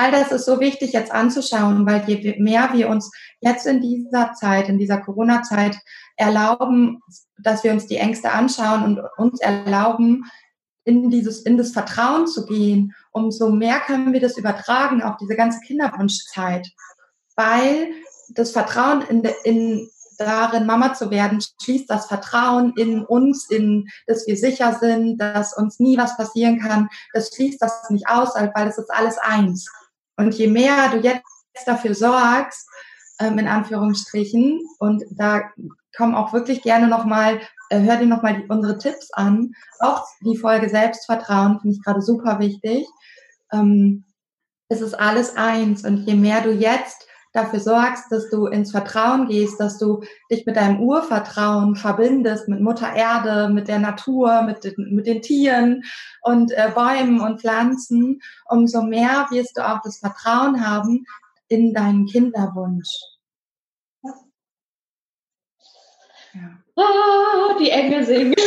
All 0.00 0.10
das 0.10 0.32
ist 0.32 0.46
so 0.46 0.60
wichtig 0.60 0.94
jetzt 0.94 1.12
anzuschauen, 1.12 1.84
weil 1.84 2.02
je 2.08 2.34
mehr 2.38 2.70
wir 2.72 2.88
uns 2.88 3.10
jetzt 3.42 3.66
in 3.66 3.82
dieser 3.82 4.32
Zeit, 4.32 4.70
in 4.70 4.78
dieser 4.78 4.96
Corona-Zeit 4.96 5.76
erlauben, 6.16 7.02
dass 7.36 7.64
wir 7.64 7.72
uns 7.72 7.86
die 7.86 7.98
Ängste 7.98 8.32
anschauen 8.32 8.82
und 8.82 9.02
uns 9.18 9.40
erlauben, 9.40 10.24
in 10.84 11.10
dieses, 11.10 11.42
in 11.42 11.58
das 11.58 11.72
Vertrauen 11.72 12.26
zu 12.26 12.46
gehen, 12.46 12.94
umso 13.12 13.50
mehr 13.50 13.78
können 13.80 14.14
wir 14.14 14.20
das 14.20 14.38
übertragen 14.38 15.02
auf 15.02 15.18
diese 15.18 15.36
ganze 15.36 15.60
Kinderwunschzeit. 15.60 16.66
Weil 17.36 17.90
das 18.30 18.52
Vertrauen 18.52 19.02
in, 19.02 19.22
in 19.44 19.90
darin, 20.16 20.64
Mama 20.64 20.94
zu 20.94 21.10
werden, 21.10 21.40
schließt 21.62 21.90
das 21.90 22.06
Vertrauen 22.06 22.72
in 22.78 23.04
uns, 23.04 23.50
in, 23.50 23.86
dass 24.06 24.26
wir 24.26 24.38
sicher 24.38 24.78
sind, 24.80 25.18
dass 25.18 25.54
uns 25.54 25.78
nie 25.78 25.98
was 25.98 26.16
passieren 26.16 26.58
kann. 26.58 26.88
Das 27.12 27.28
schließt 27.34 27.60
das 27.60 27.90
nicht 27.90 28.08
aus, 28.08 28.30
weil 28.34 28.68
es 28.68 28.78
ist 28.78 28.90
alles 28.90 29.18
eins. 29.18 29.70
Und 30.20 30.34
je 30.34 30.48
mehr 30.48 30.90
du 30.90 30.98
jetzt 30.98 31.22
dafür 31.66 31.94
sorgst, 31.94 32.68
ähm, 33.18 33.38
in 33.38 33.48
Anführungsstrichen, 33.48 34.60
und 34.78 35.02
da 35.10 35.42
kommen 35.96 36.14
auch 36.14 36.32
wirklich 36.32 36.62
gerne 36.62 36.88
nochmal 36.88 37.40
äh, 37.70 37.80
hör 37.80 37.96
dir 37.96 38.06
nochmal 38.06 38.44
unsere 38.48 38.76
Tipps 38.76 39.10
an. 39.12 39.52
Auch 39.78 40.04
die 40.24 40.36
Folge 40.36 40.68
Selbstvertrauen 40.68 41.60
finde 41.60 41.76
ich 41.76 41.82
gerade 41.82 42.02
super 42.02 42.38
wichtig. 42.40 42.86
Ähm, 43.52 44.04
es 44.68 44.80
ist 44.80 44.94
alles 44.94 45.36
eins 45.36 45.84
und 45.84 46.04
je 46.06 46.14
mehr 46.14 46.42
du 46.42 46.52
jetzt 46.52 47.06
dafür 47.32 47.60
sorgst, 47.60 48.10
dass 48.10 48.28
du 48.30 48.46
ins 48.46 48.70
Vertrauen 48.72 49.28
gehst, 49.28 49.60
dass 49.60 49.78
du 49.78 50.02
dich 50.30 50.46
mit 50.46 50.56
deinem 50.56 50.80
Urvertrauen 50.80 51.76
verbindest, 51.76 52.48
mit 52.48 52.60
Mutter 52.60 52.92
Erde, 52.92 53.48
mit 53.52 53.68
der 53.68 53.78
Natur, 53.78 54.42
mit 54.42 54.64
den, 54.64 54.74
mit 54.94 55.06
den 55.06 55.22
Tieren 55.22 55.84
und 56.22 56.52
äh, 56.52 56.70
Bäumen 56.74 57.20
und 57.20 57.40
Pflanzen, 57.40 58.20
umso 58.48 58.82
mehr 58.82 59.26
wirst 59.30 59.56
du 59.56 59.66
auch 59.66 59.80
das 59.82 59.98
Vertrauen 59.98 60.66
haben 60.66 61.04
in 61.48 61.72
deinen 61.72 62.06
Kinderwunsch. 62.06 62.88
Ja 66.32 66.60
ah, 66.76 67.56
die 67.58 67.70
Engel 67.70 68.04
singen. 68.04 68.34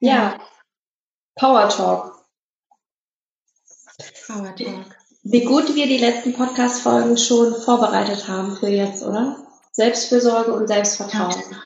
ja, 0.00 0.38
Power 1.38 1.68
Talk. 1.68 2.24
Power 4.26 4.56
Talk. 4.56 4.96
Wie 5.22 5.44
gut 5.44 5.74
wir 5.74 5.86
die 5.86 5.98
letzten 5.98 6.32
Podcast-Folgen 6.32 7.18
schon 7.18 7.54
vorbereitet 7.60 8.26
haben 8.26 8.56
für 8.56 8.68
jetzt, 8.68 9.02
oder? 9.02 9.36
Selbstfürsorge 9.70 10.54
und 10.54 10.66
Selbstvertrauen. 10.66 11.42
Ja. 11.50 11.62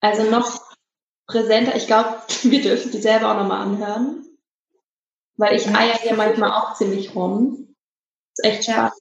Also 0.00 0.30
noch 0.30 0.60
präsenter. 1.26 1.74
Ich 1.74 1.88
glaube, 1.88 2.16
wir 2.44 2.62
dürfen 2.62 2.92
die 2.92 3.00
selber 3.00 3.32
auch 3.32 3.38
nochmal 3.38 3.62
anhören. 3.62 4.24
Weil 5.36 5.56
ich 5.56 5.66
eier 5.74 5.96
hier 5.96 6.14
manchmal 6.14 6.52
auch 6.52 6.74
ziemlich 6.74 7.16
rum. 7.16 7.74
ist 8.38 8.44
echt 8.44 8.64
schade. 8.66 8.92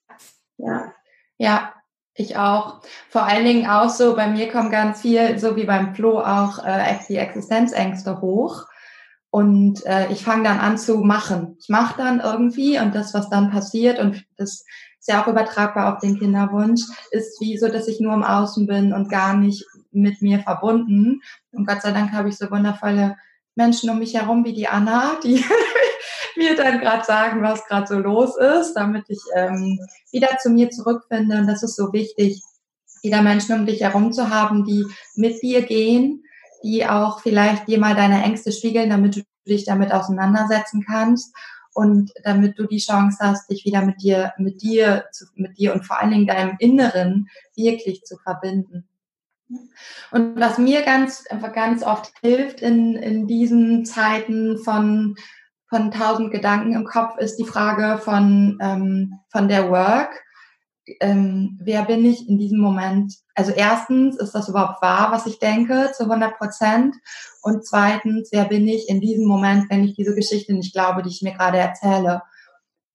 Ja. 0.58 0.96
Ja, 1.38 1.74
ich 2.16 2.38
auch. 2.38 2.82
Vor 3.08 3.22
allen 3.22 3.46
Dingen 3.46 3.70
auch 3.70 3.90
so, 3.90 4.16
bei 4.16 4.26
mir 4.26 4.52
kommen 4.52 4.72
ganz 4.72 5.02
viel, 5.02 5.38
so 5.38 5.56
wie 5.56 5.66
beim 5.66 5.94
Flo 5.94 6.20
auch, 6.20 6.58
äh, 6.66 6.98
die 7.08 7.18
Existenzängste 7.18 8.20
hoch. 8.20 8.66
Und 9.34 9.84
äh, 9.88 10.12
ich 10.12 10.24
fange 10.24 10.44
dann 10.44 10.60
an 10.60 10.78
zu 10.78 10.98
machen. 10.98 11.58
Ich 11.60 11.68
mache 11.68 11.98
dann 11.98 12.20
irgendwie 12.20 12.78
und 12.78 12.94
das, 12.94 13.16
was 13.16 13.32
dann 13.32 13.50
passiert, 13.50 13.98
und 13.98 14.24
das 14.38 14.64
ist 15.00 15.08
ja 15.08 15.24
auch 15.24 15.28
übertragbar 15.28 15.92
auf 15.92 16.00
den 16.02 16.20
Kinderwunsch, 16.20 16.82
ist 17.10 17.42
wie 17.42 17.58
so, 17.58 17.68
dass 17.68 17.88
ich 17.88 18.00
nur 18.00 18.14
im 18.14 18.22
Außen 18.22 18.68
bin 18.68 18.94
und 18.94 19.10
gar 19.10 19.36
nicht 19.36 19.66
mit 19.92 20.22
mir 20.22 20.38
verbunden. 20.42 21.24
Und 21.52 21.68
Gott 21.68 21.82
sei 21.82 21.94
Dank 21.94 22.12
habe 22.12 22.30
ich 22.30 22.38
so 22.38 22.52
wundervolle 22.52 23.18
Menschen 23.56 23.90
um 23.90 23.98
mich 23.98 24.14
herum 24.14 24.46
wie 24.46 24.54
die 24.54 24.68
Anna, 24.68 25.20
die 25.24 25.44
mir 26.38 26.56
dann 26.56 26.80
gerade 26.80 27.04
sagen, 27.04 27.42
was 27.42 27.66
gerade 27.66 27.88
so 27.88 27.98
los 27.98 28.38
ist, 28.38 28.76
damit 28.76 29.06
ich 29.08 29.22
ähm, 29.36 29.80
wieder 30.12 30.38
zu 30.44 30.52
mir 30.52 30.70
zurückfinde. 30.70 31.40
Und 31.40 31.48
das 31.48 31.64
ist 31.64 31.76
so 31.76 31.92
wichtig, 31.92 32.40
wieder 33.02 33.24
Menschen 33.24 33.56
um 33.56 33.66
dich 33.66 33.82
herum 33.82 34.14
zu 34.14 34.30
haben, 34.30 34.64
die 34.64 34.86
mit 35.16 35.42
dir 35.42 35.64
gehen, 35.64 36.23
die 36.64 36.86
auch 36.86 37.20
vielleicht 37.20 37.68
dir 37.68 37.80
mal 37.80 37.96
deine 37.96 38.24
Ängste 38.24 38.52
spiegeln, 38.52 38.90
damit 38.90 39.16
du 39.18 39.22
dich 39.48 39.66
damit 39.66 39.92
auseinandersetzen 39.92 40.86
kannst 40.86 41.36
und 41.74 42.12
damit 42.24 42.58
du 42.58 42.66
die 42.66 42.78
Chance 42.78 43.18
hast, 43.20 43.50
dich 43.50 43.66
wieder 43.66 43.84
mit 43.84 44.02
dir, 44.02 44.34
mit 44.38 44.62
dir, 44.62 45.06
mit 45.36 45.58
dir 45.58 45.74
und 45.74 45.86
vor 45.86 46.00
allen 46.00 46.12
Dingen 46.12 46.28
deinem 46.28 46.56
Inneren 46.60 47.28
wirklich 47.56 48.04
zu 48.04 48.18
verbinden. 48.18 48.88
Und 50.12 50.40
was 50.40 50.58
mir 50.58 50.84
ganz, 50.84 51.26
ganz 51.54 51.84
oft 51.84 52.12
hilft 52.22 52.62
in, 52.62 52.96
in 52.96 53.28
diesen 53.28 53.86
Zeiten 53.86 54.58
von, 54.60 55.16
von 55.68 55.92
tausend 55.92 56.32
Gedanken 56.32 56.74
im 56.74 56.86
Kopf, 56.86 57.18
ist 57.18 57.38
die 57.38 57.46
Frage 57.46 58.00
von, 58.00 58.58
ähm, 58.62 59.20
von 59.30 59.48
der 59.48 59.70
Work 59.70 60.24
ähm, 61.00 61.60
wer 61.62 61.84
bin 61.86 62.06
ich 62.06 62.28
in 62.28 62.38
diesem 62.38 62.60
Moment? 62.60 63.14
Also 63.36 63.52
erstens, 63.52 64.18
ist 64.18 64.34
das 64.34 64.50
überhaupt 64.50 64.82
wahr, 64.82 65.12
was 65.12 65.26
ich 65.26 65.40
denke, 65.40 65.92
zu 65.96 66.04
100 66.04 66.38
Prozent? 66.38 66.96
Und 67.42 67.66
zweitens, 67.66 68.30
wer 68.32 68.46
bin 68.46 68.68
ich 68.68 68.90
in 68.90 69.00
diesem 69.00 69.26
Moment, 69.26 69.70
wenn 69.70 69.84
ich 69.84 69.96
diese 69.96 70.16
Geschichte 70.16 70.54
nicht 70.54 70.74
glaube, 70.74 71.04
die 71.04 71.10
ich 71.10 71.22
mir 71.22 71.34
gerade 71.34 71.58
erzähle? 71.58 72.22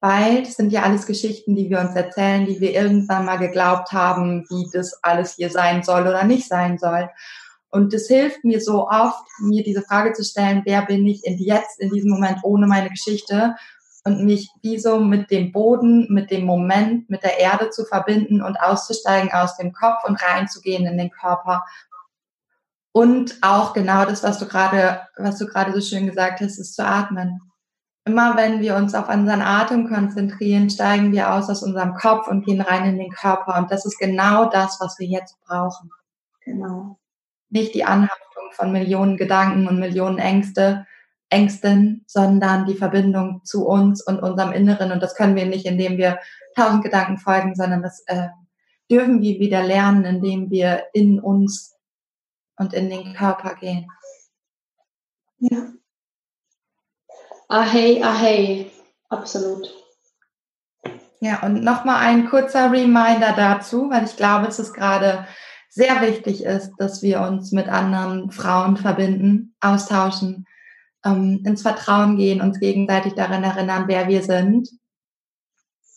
Weil 0.00 0.42
das 0.42 0.54
sind 0.54 0.70
ja 0.70 0.82
alles 0.82 1.06
Geschichten, 1.06 1.56
die 1.56 1.70
wir 1.70 1.80
uns 1.80 1.94
erzählen, 1.96 2.46
die 2.46 2.60
wir 2.60 2.72
irgendwann 2.72 3.24
mal 3.24 3.38
geglaubt 3.38 3.90
haben, 3.92 4.44
wie 4.48 4.68
das 4.72 5.02
alles 5.02 5.34
hier 5.34 5.50
sein 5.50 5.82
soll 5.82 6.02
oder 6.02 6.24
nicht 6.24 6.46
sein 6.46 6.78
soll. 6.78 7.08
Und 7.70 7.92
es 7.92 8.06
hilft 8.06 8.44
mir 8.44 8.60
so 8.60 8.88
oft, 8.88 9.24
mir 9.40 9.62
diese 9.62 9.82
Frage 9.82 10.12
zu 10.12 10.24
stellen, 10.24 10.62
wer 10.64 10.86
bin 10.86 11.06
ich 11.06 11.24
in 11.24 11.36
jetzt, 11.38 11.80
in 11.80 11.90
diesem 11.90 12.10
Moment 12.10 12.38
ohne 12.42 12.66
meine 12.66 12.88
Geschichte 12.90 13.56
und 14.08 14.24
mich 14.24 14.50
wie 14.62 14.78
so 14.78 14.98
mit 14.98 15.30
dem 15.30 15.52
Boden, 15.52 16.12
mit 16.12 16.30
dem 16.30 16.44
Moment, 16.44 17.10
mit 17.10 17.22
der 17.22 17.38
Erde 17.38 17.68
zu 17.70 17.84
verbinden 17.84 18.42
und 18.42 18.56
auszusteigen 18.56 19.30
aus 19.32 19.56
dem 19.56 19.72
Kopf 19.72 20.04
und 20.04 20.16
reinzugehen 20.16 20.86
in 20.86 20.96
den 20.96 21.10
Körper. 21.10 21.64
Und 22.92 23.36
auch 23.42 23.74
genau 23.74 24.06
das, 24.06 24.22
was 24.22 24.38
du 24.38 24.46
gerade, 24.46 25.02
was 25.16 25.38
du 25.38 25.46
gerade 25.46 25.72
so 25.72 25.80
schön 25.80 26.06
gesagt 26.06 26.40
hast, 26.40 26.58
ist 26.58 26.74
zu 26.74 26.84
atmen. 26.84 27.40
Immer 28.06 28.36
wenn 28.36 28.60
wir 28.60 28.76
uns 28.76 28.94
auf 28.94 29.10
unseren 29.10 29.42
Atem 29.42 29.86
konzentrieren, 29.88 30.70
steigen 30.70 31.12
wir 31.12 31.32
aus 31.34 31.50
aus 31.50 31.62
unserem 31.62 31.94
Kopf 31.94 32.26
und 32.26 32.46
gehen 32.46 32.62
rein 32.62 32.86
in 32.86 32.98
den 32.98 33.12
Körper. 33.12 33.58
Und 33.58 33.70
das 33.70 33.84
ist 33.84 33.98
genau 33.98 34.46
das, 34.46 34.78
was 34.80 34.98
wir 34.98 35.06
jetzt 35.06 35.36
brauchen. 35.46 35.90
Genau. 36.40 36.98
Nicht 37.50 37.74
die 37.74 37.84
Anhaftung 37.84 38.50
von 38.52 38.72
Millionen 38.72 39.18
Gedanken 39.18 39.68
und 39.68 39.78
Millionen 39.78 40.18
Ängste, 40.18 40.86
Ängsten, 41.30 42.04
sondern 42.06 42.66
die 42.66 42.74
Verbindung 42.74 43.42
zu 43.44 43.66
uns 43.66 44.02
und 44.02 44.20
unserem 44.20 44.52
Inneren. 44.52 44.92
Und 44.92 45.02
das 45.02 45.14
können 45.14 45.36
wir 45.36 45.46
nicht, 45.46 45.66
indem 45.66 45.98
wir 45.98 46.18
tausend 46.56 46.84
Gedanken 46.84 47.18
folgen, 47.18 47.54
sondern 47.54 47.82
das 47.82 48.02
äh, 48.06 48.28
dürfen 48.90 49.20
wir 49.20 49.38
wieder 49.38 49.62
lernen, 49.62 50.04
indem 50.04 50.50
wir 50.50 50.86
in 50.92 51.20
uns 51.20 51.76
und 52.56 52.72
in 52.72 52.90
den 52.90 53.14
Körper 53.14 53.54
gehen. 53.54 53.86
Ja. 55.38 55.72
Ahey, 57.48 58.02
ahey, 58.02 58.70
absolut. 59.08 59.72
Ja, 61.20 61.42
und 61.42 61.62
nochmal 61.64 62.06
ein 62.06 62.28
kurzer 62.28 62.70
Reminder 62.70 63.34
dazu, 63.36 63.90
weil 63.90 64.04
ich 64.04 64.16
glaube, 64.16 64.46
dass 64.46 64.58
es 64.58 64.72
gerade 64.72 65.26
sehr 65.68 66.00
wichtig 66.00 66.44
ist, 66.44 66.72
dass 66.78 67.02
wir 67.02 67.20
uns 67.20 67.52
mit 67.52 67.68
anderen 67.68 68.30
Frauen 68.30 68.76
verbinden, 68.76 69.54
austauschen, 69.60 70.46
ähm, 71.08 71.42
ins 71.44 71.62
Vertrauen 71.62 72.16
gehen, 72.16 72.40
uns 72.40 72.60
gegenseitig 72.60 73.14
daran 73.14 73.44
erinnern, 73.44 73.84
wer 73.86 74.08
wir 74.08 74.22
sind. 74.22 74.68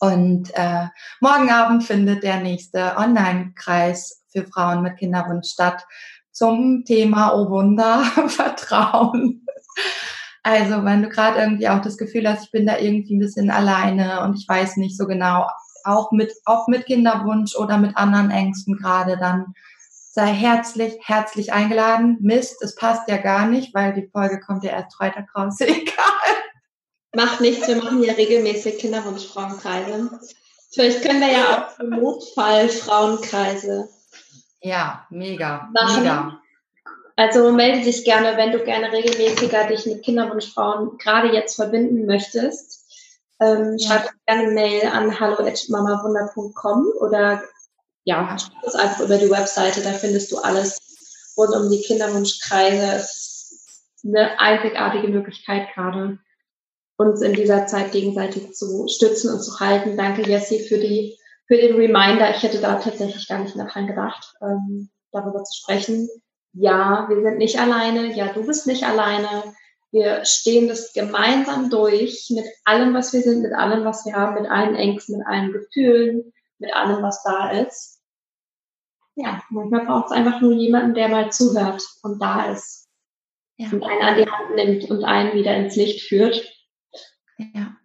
Und 0.00 0.50
äh, 0.54 0.86
morgen 1.20 1.50
Abend 1.50 1.84
findet 1.84 2.22
der 2.22 2.40
nächste 2.40 2.96
Online-Kreis 2.96 4.24
für 4.32 4.44
Frauen 4.44 4.82
mit 4.82 4.96
Kinderwunsch 4.96 5.48
statt 5.48 5.84
zum 6.32 6.84
Thema 6.84 7.34
Oh 7.34 7.50
Wunder, 7.50 8.02
Vertrauen. 8.26 9.46
Also 10.42 10.84
wenn 10.84 11.02
du 11.02 11.08
gerade 11.08 11.38
irgendwie 11.38 11.68
auch 11.68 11.80
das 11.80 11.96
Gefühl 11.96 12.28
hast, 12.28 12.46
ich 12.46 12.50
bin 12.50 12.66
da 12.66 12.78
irgendwie 12.78 13.14
ein 13.14 13.20
bisschen 13.20 13.50
alleine 13.50 14.22
und 14.22 14.36
ich 14.36 14.48
weiß 14.48 14.76
nicht 14.76 14.96
so 14.96 15.06
genau, 15.06 15.46
auch 15.84 16.10
mit, 16.10 16.32
auch 16.44 16.66
mit 16.66 16.86
Kinderwunsch 16.86 17.54
oder 17.54 17.78
mit 17.78 17.96
anderen 17.96 18.30
Ängsten 18.30 18.76
gerade, 18.76 19.16
dann 19.16 19.54
sei 20.12 20.26
herzlich, 20.26 20.98
herzlich 21.00 21.52
eingeladen. 21.54 22.18
Mist, 22.20 22.62
es 22.62 22.74
passt 22.74 23.08
ja 23.08 23.16
gar 23.16 23.46
nicht, 23.46 23.72
weil 23.74 23.94
die 23.94 24.10
Folge 24.12 24.40
kommt 24.40 24.62
ja 24.62 24.72
erst 24.72 24.94
Freitag 24.94 25.34
raus. 25.34 25.56
Egal. 25.60 26.04
Macht 27.14 27.40
nichts, 27.40 27.66
wir 27.66 27.76
machen 27.76 28.02
ja 28.02 28.12
regelmäßig 28.12 28.76
Kinderwunschfrauenkreise. 28.78 30.20
Vielleicht 30.70 31.02
können 31.02 31.20
wir 31.20 31.32
ja 31.32 31.66
auch 31.66 31.78
Notfallfrauenkreise. 31.82 33.88
Ja, 34.60 35.06
mega, 35.08 35.70
machen. 35.72 36.02
mega. 36.02 36.38
Also 37.16 37.50
melde 37.52 37.84
dich 37.84 38.04
gerne, 38.04 38.36
wenn 38.36 38.52
du 38.52 38.62
gerne 38.64 38.92
regelmäßiger 38.92 39.68
dich 39.68 39.86
mit 39.86 40.02
Kinderwunschfrauen 40.02 40.98
gerade 40.98 41.34
jetzt 41.34 41.56
verbinden 41.56 42.04
möchtest. 42.06 42.84
Ähm, 43.40 43.76
ja. 43.78 43.88
Schreib 43.88 44.10
gerne 44.26 44.42
eine 44.42 44.52
Mail 44.52 44.88
an 44.88 45.18
hallo.mamawunder.com 45.18 46.92
oder 47.00 47.42
ja, 48.04 48.36
schau 48.38 48.66
es 48.66 48.74
einfach 48.74 49.00
über 49.00 49.18
die 49.18 49.30
Webseite, 49.30 49.80
da 49.82 49.92
findest 49.92 50.32
du 50.32 50.38
alles 50.38 50.78
rund 51.36 51.54
um 51.54 51.70
die 51.70 51.82
Kinderwunschkreise. 51.82 52.96
Es 52.96 53.52
ist 53.96 54.04
eine 54.04 54.38
einzigartige 54.38 55.08
Möglichkeit 55.08 55.68
gerade, 55.74 56.18
uns 56.96 57.22
in 57.22 57.34
dieser 57.34 57.66
Zeit 57.66 57.92
gegenseitig 57.92 58.52
zu 58.52 58.86
stützen 58.88 59.32
und 59.32 59.42
zu 59.42 59.60
halten. 59.60 59.96
Danke, 59.96 60.22
Jessie, 60.22 60.60
für 60.60 60.78
die 60.78 61.16
für 61.46 61.56
den 61.56 61.76
Reminder. 61.76 62.34
Ich 62.34 62.42
hätte 62.42 62.60
da 62.60 62.76
tatsächlich 62.76 63.28
gar 63.28 63.40
nicht 63.40 63.56
dran 63.56 63.86
gedacht, 63.86 64.34
ähm, 64.40 64.90
darüber 65.10 65.44
zu 65.44 65.60
sprechen. 65.60 66.08
Ja, 66.54 67.06
wir 67.08 67.22
sind 67.22 67.38
nicht 67.38 67.58
alleine. 67.58 68.14
Ja, 68.14 68.32
du 68.32 68.46
bist 68.46 68.66
nicht 68.66 68.84
alleine. 68.84 69.54
Wir 69.90 70.24
stehen 70.24 70.68
das 70.68 70.92
gemeinsam 70.92 71.68
durch 71.68 72.30
mit 72.30 72.46
allem, 72.64 72.94
was 72.94 73.12
wir 73.12 73.20
sind, 73.20 73.42
mit 73.42 73.52
allem, 73.52 73.84
was 73.84 74.06
wir 74.06 74.14
haben, 74.14 74.40
mit 74.40 74.50
allen 74.50 74.74
Ängsten, 74.74 75.18
mit 75.18 75.26
allen 75.26 75.52
Gefühlen, 75.52 76.32
mit 76.62 76.74
allem, 76.74 77.02
was 77.02 77.22
da 77.22 77.50
ist. 77.50 78.00
Ja, 79.14 79.42
manchmal 79.50 79.84
braucht 79.84 80.06
es 80.06 80.12
einfach 80.12 80.40
nur 80.40 80.54
jemanden, 80.54 80.94
der 80.94 81.08
mal 81.08 81.30
zuhört 81.30 81.82
und 82.02 82.18
da 82.22 82.50
ist. 82.50 82.88
Ja. 83.58 83.68
Und 83.70 83.82
einen 83.82 84.00
an 84.02 84.16
die 84.16 84.30
Hand 84.30 84.54
nimmt 84.54 84.90
und 84.90 85.04
einen 85.04 85.34
wieder 85.34 85.54
ins 85.54 85.76
Licht 85.76 86.08
führt. 86.08 86.50
Ja. 87.36 87.76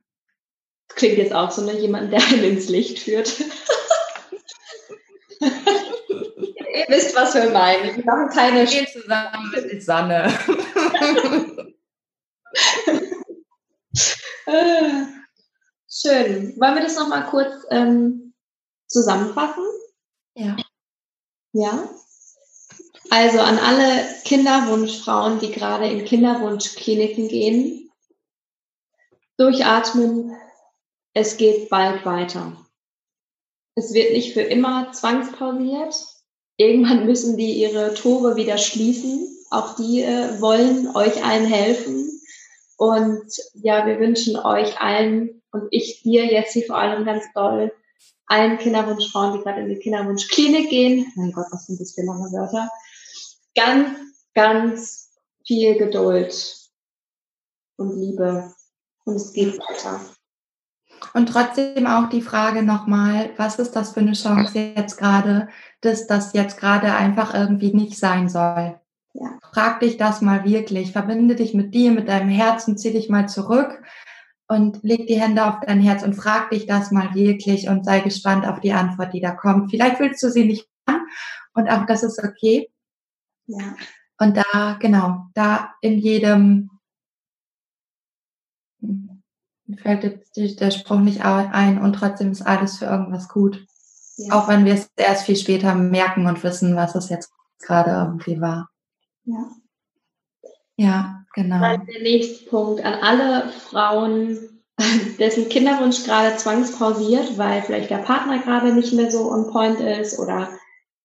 Klingt 0.88 1.18
jetzt 1.18 1.34
auch 1.34 1.52
so, 1.52 1.64
ne? 1.64 1.78
Jemanden, 1.78 2.12
der 2.12 2.24
einen 2.24 2.44
ins 2.46 2.70
Licht 2.70 3.00
führt. 3.00 3.40
Ihr 5.40 6.86
wisst, 6.88 7.16
was 7.16 7.36
wir 7.36 7.50
meinen. 7.50 7.98
Wir 7.98 8.06
machen 8.06 8.30
keine 8.30 8.66
Spiel 8.68 8.88
zusammen 8.88 9.52
mit 9.52 9.84
Sanne. 9.84 10.32
Schön. 15.90 16.60
Wollen 16.60 16.76
wir 16.76 16.84
das 16.84 16.96
nochmal 16.96 17.26
kurz 17.26 17.54
ähm, 17.70 18.27
zusammenfassen? 18.88 19.64
Ja. 20.36 20.56
Ja. 21.54 21.90
Also 23.10 23.40
an 23.40 23.58
alle 23.58 24.06
Kinderwunschfrauen, 24.26 25.40
die 25.40 25.52
gerade 25.52 25.90
in 25.90 26.04
Kinderwunschkliniken 26.04 27.30
gehen, 27.30 27.90
durchatmen, 29.38 30.36
es 31.14 31.38
geht 31.38 31.70
bald 31.70 32.06
weiter. 32.06 32.58
Es 33.76 33.94
wird 33.94 34.12
nicht 34.12 34.34
für 34.34 34.42
immer 34.42 34.92
zwangspausiert. 34.92 35.96
Irgendwann 36.58 37.06
müssen 37.06 37.38
die 37.38 37.54
ihre 37.54 37.94
Tore 37.94 38.36
wieder 38.36 38.58
schließen. 38.58 39.28
Auch 39.50 39.76
die 39.76 40.02
äh, 40.02 40.42
wollen 40.42 40.96
euch 40.96 41.24
allen 41.24 41.46
helfen. 41.46 42.22
Und 42.78 43.32
ja, 43.54 43.86
wir 43.86 44.00
wünschen 44.00 44.36
euch 44.36 44.80
allen 44.82 45.42
Und 45.52 45.68
ich 45.72 46.04
dir 46.04 46.26
jetzt 46.26 46.54
hier 46.54 46.66
vor 46.66 46.78
allem 46.78 47.06
ganz 47.06 47.24
doll 47.34 47.72
allen 48.28 48.58
Kinderwunschfrauen, 48.58 49.38
die 49.38 49.44
gerade 49.44 49.62
in 49.62 49.70
die 49.70 49.80
Kinderwunschklinik 49.80 50.70
gehen, 50.70 51.12
mein 51.16 51.32
Gott, 51.32 51.48
was 51.52 51.66
sind 51.66 51.80
das 51.80 51.94
für 51.94 52.04
lange 52.04 52.32
Wörter, 52.32 52.70
ganz, 53.56 53.90
ganz 54.34 55.10
viel 55.46 55.78
Geduld 55.78 56.56
und 57.78 57.98
Liebe. 57.98 58.54
Und 59.06 59.16
es 59.16 59.32
geht 59.32 59.58
weiter. 59.58 60.02
Und 61.14 61.30
trotzdem 61.30 61.88
auch 61.88 62.10
die 62.10 62.22
Frage 62.22 62.64
nochmal, 62.64 63.32
was 63.38 63.60
ist 63.60 63.76
das 63.76 63.94
für 63.94 64.02
eine 64.02 64.14
Chance 64.14 64.74
jetzt 64.76 64.98
gerade, 64.98 65.48
dass 65.82 66.08
das 66.08 66.34
jetzt 66.34 66.60
gerade 66.60 66.94
einfach 66.94 67.34
irgendwie 67.34 67.74
nicht 67.74 67.98
sein 67.98 68.28
soll? 68.28 68.80
Ja. 69.14 69.40
Frag 69.54 69.80
dich 69.80 69.98
das 69.98 70.22
mal 70.22 70.44
wirklich. 70.44 70.92
Verbinde 70.92 71.36
dich 71.36 71.54
mit 71.54 71.74
dir, 71.74 71.92
mit 71.92 72.10
deinem 72.10 72.30
Herzen, 72.30 72.78
zieh 72.78 72.92
dich 72.92 73.10
mal 73.10 73.30
zurück 73.30 73.82
und 74.48 74.82
leg 74.84 75.08
die 75.08 75.20
Hände 75.20 75.46
auf 75.46 75.60
dein 75.60 75.82
Herz 75.82 76.04
und 76.04 76.14
frag 76.14 76.50
dich 76.52 76.66
das 76.66 76.92
mal 76.92 77.14
wirklich 77.14 77.68
und 77.68 77.86
sei 77.86 78.00
gespannt 78.00 78.46
auf 78.48 78.60
die 78.60 78.74
Antwort, 78.74 79.14
die 79.14 79.22
da 79.22 79.32
kommt. 79.32 79.72
Vielleicht 79.72 80.00
willst 80.00 80.24
du 80.24 80.30
sie 80.30 80.46
nicht 80.46 80.68
an 80.86 81.02
und 81.54 81.70
auch 81.70 81.86
das 81.86 82.04
ist 82.04 82.24
okay. 82.24 82.70
Ja. 83.46 83.76
Und 84.20 84.38
da, 84.38 84.78
genau, 84.80 85.28
da 85.34 85.76
in 85.82 86.00
jedem, 86.00 86.70
fällt 89.78 90.04
jetzt 90.04 90.60
der 90.60 90.72
Spruch 90.72 91.00
nicht 91.00 91.24
ein 91.24 91.82
und 91.82 91.94
trotzdem 91.94 92.32
ist 92.32 92.42
alles 92.42 92.78
für 92.78 92.86
irgendwas 92.86 93.28
gut. 93.28 93.66
Ja. 94.16 94.34
Auch 94.34 94.48
wenn 94.48 94.66
wir 94.66 94.74
es 94.74 94.90
erst 94.96 95.26
viel 95.26 95.36
später 95.36 95.76
merken 95.76 96.26
und 96.26 96.44
wissen, 96.44 96.76
was 96.76 96.96
es 96.96 97.10
jetzt 97.10 97.32
gerade 97.60 97.92
irgendwie 97.92 98.42
war. 98.42 98.70
Ja. 99.26 99.52
Ja, 100.78 101.26
genau. 101.34 101.60
Dann 101.60 101.86
der 101.88 102.02
nächste 102.02 102.46
Punkt 102.50 102.84
an 102.84 102.94
alle 102.94 103.50
Frauen, 103.50 104.64
dessen 105.20 105.50
Kinderwunsch 105.50 106.04
gerade 106.06 106.38
zwangspausiert, 106.38 107.38
weil 107.38 107.64
vielleicht 107.64 107.90
der 107.90 107.98
Partner 107.98 108.40
gerade 108.40 108.74
nicht 108.74 108.94
mehr 108.94 109.12
so 109.12 109.32
on 109.32 109.52
point 109.52 109.80
ist 109.80 110.20
oder 110.20 110.50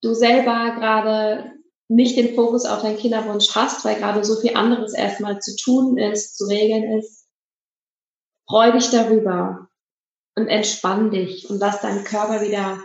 du 0.02 0.14
selber 0.14 0.74
gerade 0.76 1.52
nicht 1.88 2.16
den 2.16 2.34
Fokus 2.34 2.64
auf 2.64 2.82
deinen 2.82 2.98
Kinderwunsch 2.98 3.54
hast, 3.54 3.84
weil 3.84 3.96
gerade 3.96 4.24
so 4.24 4.40
viel 4.40 4.54
anderes 4.56 4.94
erstmal 4.94 5.40
zu 5.40 5.56
tun 5.56 5.98
ist, 5.98 6.36
zu 6.36 6.46
regeln 6.46 6.98
ist. 6.98 7.26
Freu 8.48 8.72
dich 8.72 8.90
darüber 8.90 9.68
und 10.34 10.48
entspann 10.48 11.10
dich 11.10 11.48
und 11.48 11.58
lass 11.58 11.80
deinen 11.80 12.04
Körper 12.04 12.42
wieder 12.42 12.78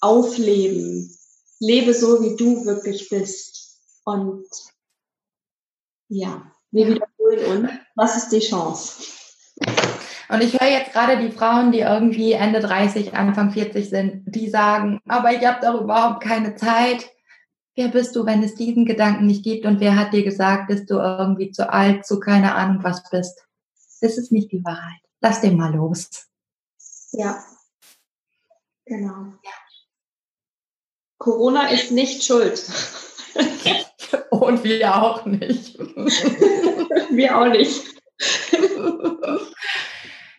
aufleben. 0.00 1.16
Lebe 1.60 1.94
so, 1.94 2.22
wie 2.22 2.36
du 2.36 2.64
wirklich 2.64 3.08
bist. 3.08 3.78
Und 4.04 4.46
ja, 6.10 6.42
wir 6.70 6.88
wiederholen 6.88 7.64
uns. 7.64 7.70
Was 7.94 8.16
ist 8.16 8.30
die 8.30 8.40
Chance? 8.40 9.02
Und 10.28 10.42
ich 10.42 10.60
höre 10.60 10.68
jetzt 10.68 10.92
gerade 10.92 11.18
die 11.18 11.32
Frauen, 11.32 11.72
die 11.72 11.80
irgendwie 11.80 12.32
Ende 12.32 12.60
30, 12.60 13.14
Anfang 13.14 13.50
40 13.50 13.88
sind, 13.88 14.22
die 14.26 14.48
sagen, 14.48 15.00
aber 15.08 15.32
ich 15.32 15.44
habe 15.44 15.64
doch 15.64 15.80
überhaupt 15.80 16.22
keine 16.22 16.54
Zeit. 16.56 17.10
Wer 17.74 17.88
bist 17.88 18.14
du, 18.14 18.26
wenn 18.26 18.42
es 18.42 18.54
diesen 18.54 18.84
Gedanken 18.84 19.26
nicht 19.26 19.42
gibt? 19.42 19.64
Und 19.66 19.80
wer 19.80 19.96
hat 19.96 20.12
dir 20.12 20.22
gesagt, 20.22 20.70
dass 20.70 20.84
du 20.86 20.94
irgendwie 20.94 21.50
zu 21.50 21.72
alt, 21.72 22.06
zu 22.06 22.20
keine 22.20 22.54
Ahnung 22.54 22.82
was 22.84 23.08
bist? 23.10 23.44
Das 24.00 24.18
ist 24.18 24.32
nicht 24.32 24.52
die 24.52 24.64
Wahrheit. 24.64 25.00
Lass 25.20 25.40
den 25.40 25.56
mal 25.56 25.74
los. 25.74 26.08
Ja. 27.12 27.42
Genau. 28.84 29.32
Ja. 29.42 29.50
Corona 31.18 31.68
ist 31.68 31.90
nicht 31.92 32.24
schuld. 32.24 32.62
Und 34.30 34.64
wir 34.64 34.94
auch 34.94 35.24
nicht. 35.26 35.78
wir 37.10 37.38
auch 37.38 37.48
nicht. 37.48 37.82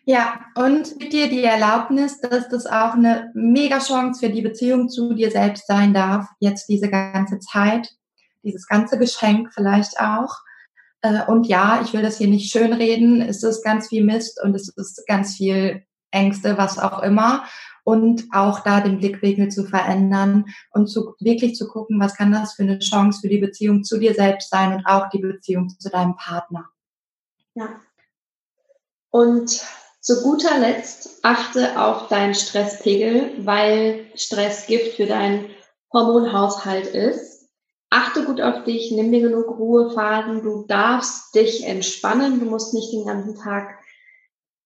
Ja, 0.06 0.40
und 0.56 1.00
mit 1.00 1.14
dir 1.14 1.30
die 1.30 1.44
Erlaubnis, 1.44 2.20
dass 2.20 2.50
das 2.50 2.66
auch 2.66 2.94
eine 2.94 3.32
mega 3.34 3.80
Chance 3.80 4.20
für 4.20 4.32
die 4.32 4.42
Beziehung 4.42 4.90
zu 4.90 5.14
dir 5.14 5.30
selbst 5.30 5.68
sein 5.68 5.94
darf, 5.94 6.28
jetzt 6.40 6.68
diese 6.70 6.90
ganze 6.90 7.40
Zeit, 7.40 7.90
dieses 8.44 8.68
ganze 8.68 8.98
Geschenk 8.98 9.54
vielleicht 9.54 10.00
auch. 10.00 10.36
Äh, 11.02 11.24
und 11.28 11.48
ja, 11.48 11.82
ich 11.84 11.94
will 11.94 12.02
das 12.02 12.18
hier 12.18 12.28
nicht 12.28 12.52
schönreden, 12.52 13.22
es 13.22 13.44
ist 13.44 13.64
ganz 13.64 13.90
viel 13.90 14.04
Mist 14.04 14.42
und 14.44 14.56
es 14.56 14.70
ist 14.70 15.06
ganz 15.08 15.36
viel 15.36 15.84
Ängste, 16.12 16.58
was 16.58 16.80
auch 16.80 17.04
immer 17.04 17.46
und 17.84 18.26
auch 18.32 18.60
da 18.62 18.82
den 18.82 19.00
Blickwinkel 19.00 19.50
zu 19.50 19.66
verändern 19.66 20.46
und 20.72 20.88
zu, 20.88 21.16
wirklich 21.20 21.56
zu 21.56 21.68
gucken, 21.68 22.00
was 22.00 22.16
kann 22.16 22.32
das 22.32 22.54
für 22.54 22.64
eine 22.64 22.80
Chance 22.80 23.22
für 23.22 23.30
die 23.30 23.40
Beziehung 23.40 23.84
zu 23.84 23.98
dir 23.98 24.14
selbst 24.14 24.50
sein 24.50 24.74
und 24.74 24.86
auch 24.86 25.10
die 25.10 25.20
Beziehung 25.20 25.70
zu 25.70 25.90
deinem 25.90 26.16
Partner. 26.16 26.70
Ja. 27.56 27.70
Und 29.10 29.64
zu 30.00 30.24
guter 30.24 30.58
Letzt 30.58 31.20
achte 31.22 31.80
auf 31.80 32.08
deinen 32.08 32.34
Stresspegel, 32.34 33.34
weil 33.46 34.06
Stress 34.16 34.66
Gift 34.66 34.96
für 34.96 35.06
deinen 35.06 35.46
Hormonhaushalt 35.94 36.88
ist. 36.88 37.50
Achte 37.90 38.24
gut 38.24 38.40
auf 38.42 38.64
dich, 38.64 38.92
nimm 38.92 39.12
dir 39.12 39.22
genug 39.22 39.60
Ruhephasen, 39.60 40.42
du 40.44 40.66
darfst 40.66 41.36
dich 41.36 41.66
entspannen, 41.66 42.40
du 42.40 42.46
musst 42.46 42.74
nicht 42.74 42.94
den 42.94 43.06
ganzen 43.06 43.36
Tag 43.36 43.78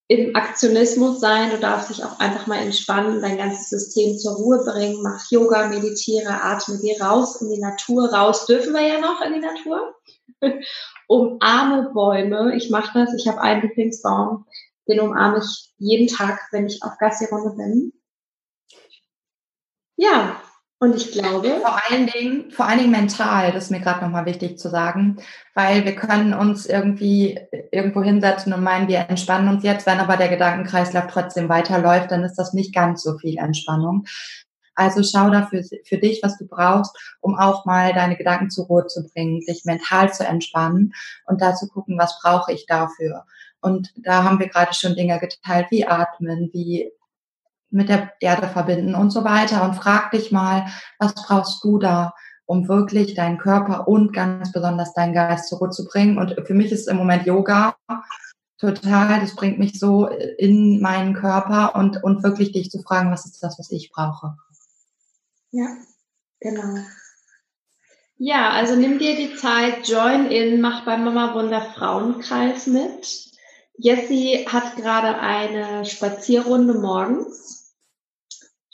im 0.08 0.36
Aktionismus 0.36 1.20
sein, 1.20 1.50
du 1.50 1.58
darfst 1.58 1.90
dich 1.90 2.04
auch 2.04 2.20
einfach 2.20 2.46
mal 2.46 2.60
entspannen, 2.60 3.22
dein 3.22 3.38
ganzes 3.38 3.70
System 3.70 4.18
zur 4.18 4.36
Ruhe 4.36 4.64
bringen, 4.64 5.02
mach 5.02 5.32
Yoga, 5.32 5.68
meditiere, 5.68 6.44
atme, 6.44 6.80
geh 6.80 7.00
raus 7.02 7.42
in 7.42 7.50
die 7.50 7.60
Natur, 7.60 8.14
raus 8.14 8.46
dürfen 8.46 8.74
wir 8.74 8.82
ja 8.82 9.00
noch 9.00 9.22
in 9.22 9.34
die 9.34 9.40
Natur. 9.40 9.96
Umarme 11.08 11.92
Bäume, 11.94 12.56
ich 12.56 12.70
mache 12.70 13.00
das, 13.00 13.16
ich 13.16 13.28
habe 13.28 13.42
einen 13.42 13.64
Lieblingsbaum, 13.64 14.46
den 14.88 15.00
umarme 15.00 15.40
ich 15.40 15.74
jeden 15.78 16.08
Tag, 16.08 16.40
wenn 16.52 16.68
ich 16.68 16.84
auf 16.84 16.98
Gassi-Runde 17.00 17.56
bin. 17.56 17.94
Ja, 19.98 20.40
und 20.86 20.96
ich 20.96 21.12
glaube. 21.12 21.60
Vor 21.62 21.80
allen 21.90 22.08
Dingen, 22.08 22.52
vor 22.52 22.66
allen 22.68 22.80
Dingen 22.80 22.92
mental, 22.92 23.52
das 23.52 23.66
ist 23.66 23.72
mir 23.72 23.80
gerade 23.80 24.04
nochmal 24.04 24.26
wichtig 24.26 24.58
zu 24.58 24.70
sagen, 24.70 25.18
weil 25.54 25.84
wir 25.84 25.96
können 25.96 26.34
uns 26.34 26.66
irgendwie 26.66 27.40
irgendwo 27.72 28.02
hinsetzen 28.02 28.54
und 28.54 28.64
meinen, 28.64 28.88
wir 28.88 29.10
entspannen 29.10 29.50
uns 29.50 29.64
jetzt, 29.64 29.86
wenn 29.86 30.00
aber 30.00 30.18
der 30.18 30.30
Gedankenkreislauf 30.30 31.08
trotzdem 31.08 31.50
weiterläuft, 31.50 32.12
dann 32.12 32.24
ist 32.24 32.36
das 32.36 32.54
nicht 32.54 32.74
ganz 32.74 33.04
so 33.04 33.18
viel 33.18 33.38
Entspannung. 33.38 34.06
Also 34.76 35.04
schau 35.04 35.30
dafür 35.30 35.64
für 35.86 35.98
dich, 35.98 36.20
was 36.22 36.38
du 36.38 36.48
brauchst, 36.48 36.96
um 37.22 37.38
auch 37.38 37.66
mal 37.66 37.94
deine 37.94 38.18
Gedanken 38.18 38.50
zur 38.50 38.66
Ruhe 38.66 38.88
zu 38.88 39.08
bringen, 39.08 39.40
dich 39.48 39.64
mental 39.64 40.14
zu 40.14 40.26
entspannen 40.26 40.94
und 41.26 41.42
da 41.42 41.56
zu 41.56 41.68
gucken, 41.70 41.98
was 41.98 42.20
brauche 42.22 42.52
ich 42.52 42.66
dafür. 42.66 43.26
Und 43.62 43.94
da 43.96 44.24
haben 44.24 44.40
wir 44.40 44.50
gerade 44.50 44.74
schon 44.74 44.96
Dinge 44.96 45.18
geteilt, 45.20 45.68
wie 45.72 45.88
atmen, 45.88 46.50
wie 46.54 46.92
mit 47.76 47.90
der 47.90 48.14
Erde 48.22 48.48
verbinden 48.48 48.96
und 48.96 49.12
so 49.12 49.24
weiter. 49.24 49.64
Und 49.64 49.76
frag 49.76 50.12
dich 50.12 50.32
mal, 50.32 50.66
was 50.98 51.14
brauchst 51.14 51.64
du 51.64 51.78
da, 51.78 52.14
um 52.46 52.68
wirklich 52.68 53.16
deinen 53.16 53.38
Körper 53.38 53.88
und 53.88 54.14
ganz 54.14 54.52
besonders 54.52 54.94
deinen 54.94 55.14
Geist 55.14 55.50
zurückzubringen. 55.50 56.18
Und 56.18 56.36
für 56.46 56.54
mich 56.54 56.72
ist 56.72 56.88
im 56.88 56.98
Moment 56.98 57.26
Yoga 57.26 57.76
total, 58.58 59.20
das 59.20 59.36
bringt 59.36 59.60
mich 59.60 59.78
so 59.80 60.08
in 60.08 60.80
meinen 60.82 61.14
Körper 61.14 61.76
und, 61.76 62.02
und 62.04 62.24
wirklich 62.24 62.54
dich 62.54 62.72
zu 62.72 62.82
fragen, 62.82 63.12
was 63.12 63.26
ist 63.26 63.44
das, 63.44 63.60
was 63.60 63.70
ich 63.72 63.92
brauche. 63.92 64.38
Ja, 65.52 65.68
genau. 66.40 66.80
Ja, 68.18 68.52
also 68.52 68.76
nimm 68.76 69.00
dir 69.00 69.18
die 69.18 69.36
Zeit, 69.36 69.90
join 69.90 70.28
in, 70.28 70.62
mach 70.62 70.86
beim 70.86 71.04
Mama 71.04 71.34
Wunder 71.34 71.62
Frauenkreis 71.76 72.68
mit. 72.68 73.26
Jessie 73.78 74.48
hat 74.48 74.78
gerade 74.78 75.20
eine 75.20 75.84
Spazierrunde 75.84 76.76
morgens 76.76 77.55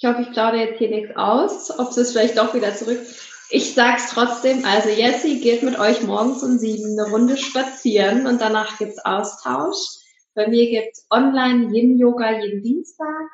ich 0.02 0.10
hoffe, 0.10 0.24
ich 0.24 0.32
plaudere 0.32 0.62
jetzt 0.62 0.80
hier 0.80 0.90
nichts 0.90 1.16
aus, 1.16 1.78
ob 1.78 1.96
es 1.96 2.12
vielleicht 2.12 2.36
doch 2.36 2.56
wieder 2.56 2.74
zurück. 2.74 3.00
Ich 3.52 3.76
sag's 3.76 4.10
trotzdem, 4.10 4.66
also 4.66 4.90
Jessie 4.90 5.42
geht 5.42 5.62
mit 5.62 5.78
euch 5.78 6.02
morgens 6.02 6.42
um 6.42 6.58
sieben 6.58 7.00
eine 7.00 7.12
Runde 7.12 7.38
spazieren 7.38 8.26
und 8.26 8.42
danach 8.42 8.80
gibt's 8.80 8.98
Austausch. 9.06 9.78
Bei 10.34 10.48
mir 10.48 10.72
gibt's 10.72 11.06
online 11.12 11.72
Yin 11.72 12.00
Yoga 12.00 12.40
jeden 12.40 12.64
Dienstag 12.64 13.30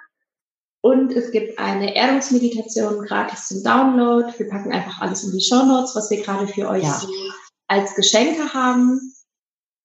und 0.82 1.14
es 1.14 1.32
gibt 1.32 1.58
eine 1.58 1.96
Erdungsmeditation 1.96 3.06
gratis 3.06 3.48
zum 3.48 3.64
Download. 3.64 4.28
Wir 4.38 4.50
packen 4.50 4.74
einfach 4.74 5.00
alles 5.00 5.24
in 5.24 5.32
die 5.32 5.46
Show 5.46 5.64
Notes, 5.64 5.96
was 5.96 6.12
wir 6.12 6.22
gerade 6.22 6.48
für 6.48 6.68
euch 6.68 6.84
ja. 6.84 7.02
als 7.70 7.96
Geschenke 7.96 8.54
haben. 8.54 9.14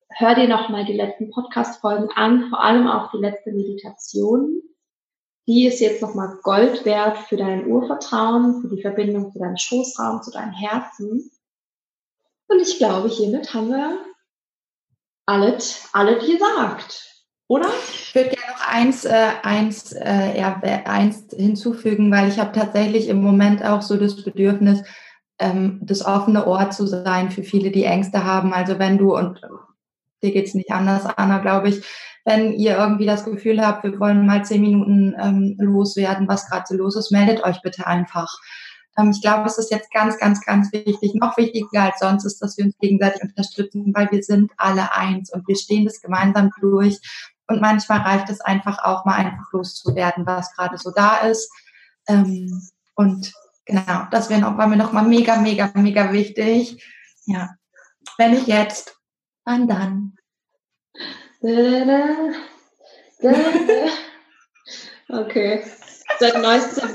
Hör 0.09 0.35
dir 0.35 0.49
nochmal 0.49 0.85
die 0.85 0.95
letzten 0.95 1.31
Podcast-Folgen 1.31 2.09
an, 2.17 2.49
vor 2.51 2.61
allem 2.61 2.89
auch 2.89 3.13
die 3.13 3.19
letzte 3.19 3.53
Meditation 3.53 4.63
die 5.47 5.67
ist 5.67 5.81
jetzt 5.81 6.03
nochmal 6.03 6.39
Gold 6.43 6.85
wert 6.85 7.19
für 7.29 7.37
dein 7.37 7.67
Urvertrauen, 7.67 8.63
für 8.63 8.69
die 8.69 8.81
Verbindung 8.81 9.33
zu 9.33 9.39
deinem 9.39 9.57
Schoßraum, 9.57 10.23
zu 10.23 10.31
deinem 10.31 10.53
Herzen. 10.53 11.31
Und 12.49 12.61
ich 12.61 12.79
glaube, 12.79 13.09
hiermit 13.09 13.53
haben 13.53 13.71
wir 13.71 13.99
alles, 15.27 15.89
alles 15.93 16.25
gesagt. 16.25 17.09
Oder? 17.49 17.69
Ich 17.93 18.15
würde 18.15 18.31
gerne 18.31 18.53
noch 18.53 18.67
eins, 18.67 19.05
äh, 19.05 19.31
eins, 19.43 19.93
äh, 19.93 20.39
ja, 20.39 20.61
eins 20.85 21.27
hinzufügen, 21.35 22.11
weil 22.11 22.29
ich 22.29 22.39
habe 22.39 22.53
tatsächlich 22.53 23.09
im 23.09 23.23
Moment 23.23 23.65
auch 23.65 23.83
so 23.83 23.97
das 23.97 24.23
Bedürfnis, 24.23 24.83
ähm, 25.39 25.81
das 25.83 26.05
offene 26.05 26.47
Ohr 26.47 26.71
zu 26.71 26.87
sein 26.87 27.31
für 27.31 27.43
viele, 27.43 27.71
die 27.71 27.85
Ängste 27.85 28.25
haben. 28.25 28.55
Also 28.55 28.79
wenn 28.79 28.97
du, 28.97 29.17
und 29.17 29.41
dir 30.23 30.33
geht's 30.33 30.55
nicht 30.55 30.71
anders, 30.71 31.05
Anna, 31.05 31.39
glaube 31.39 31.69
ich, 31.69 31.85
Wenn 32.25 32.53
ihr 32.53 32.77
irgendwie 32.77 33.07
das 33.07 33.25
Gefühl 33.25 33.65
habt, 33.67 33.85
wir 33.85 33.99
wollen 33.99 34.27
mal 34.27 34.45
zehn 34.45 34.61
Minuten 34.61 35.15
ähm, 35.21 35.57
loswerden, 35.59 36.29
was 36.29 36.49
gerade 36.49 36.65
so 36.69 36.77
los 36.77 36.97
ist, 36.97 37.11
meldet 37.11 37.43
euch 37.43 37.61
bitte 37.63 37.87
einfach. 37.87 38.39
Ähm, 38.97 39.11
ich 39.11 39.21
glaube, 39.21 39.47
es 39.47 39.59
ist 39.59 39.71
jetzt 39.71 39.91
ganz, 39.91 40.19
ganz, 40.19 40.41
ganz 40.45 40.73
wichtig, 40.73 41.15
noch 41.15 41.37
wichtiger 41.37 41.83
als 41.83 41.99
sonst 41.99 42.25
ist, 42.25 42.41
dass 42.41 42.57
wir 42.59 42.67
uns 42.67 42.79
gegenseitig 42.79 43.23
unterstützen, 43.23 43.93
weil 43.95 44.11
wir 44.11 44.23
sind 44.23 44.53
alle 44.57 44.95
eins 44.95 45.33
und 45.33 45.47
wir 45.49 45.57
stehen 45.57 45.85
das 45.85 46.01
gemeinsam 46.01 46.51
durch. 46.61 47.01
Und 47.49 47.61
manchmal 47.61 48.01
reicht 48.01 48.31
es 48.31 48.41
einfach 48.41 48.79
auch 48.85 49.05
mal 49.05 49.17
einfach 49.17 49.53
loszuwerden, 49.53 50.27
was 50.27 50.55
gerade 50.55 50.79
so 50.79 50.91
da 50.91 51.19
ist. 51.19 51.51
Ähm, 52.09 52.63
und 52.95 53.33
genau, 53.65 54.07
das 54.11 54.31
wäre 54.31 54.41
noch, 54.41 54.57
war 54.59 54.67
mir 54.67 54.77
nochmal 54.77 55.07
mega, 55.07 55.37
mega, 55.37 55.71
mega 55.75 56.13
wichtig. 56.13 56.83
Ja, 57.27 57.51
wenn 58.19 58.35
ich 58.35 58.47
jetzt, 58.47 58.97
wann 59.45 59.69
dann? 59.69 60.17
Okay. 65.09 65.63
Seit 66.19 66.41
neuestem 66.41 66.89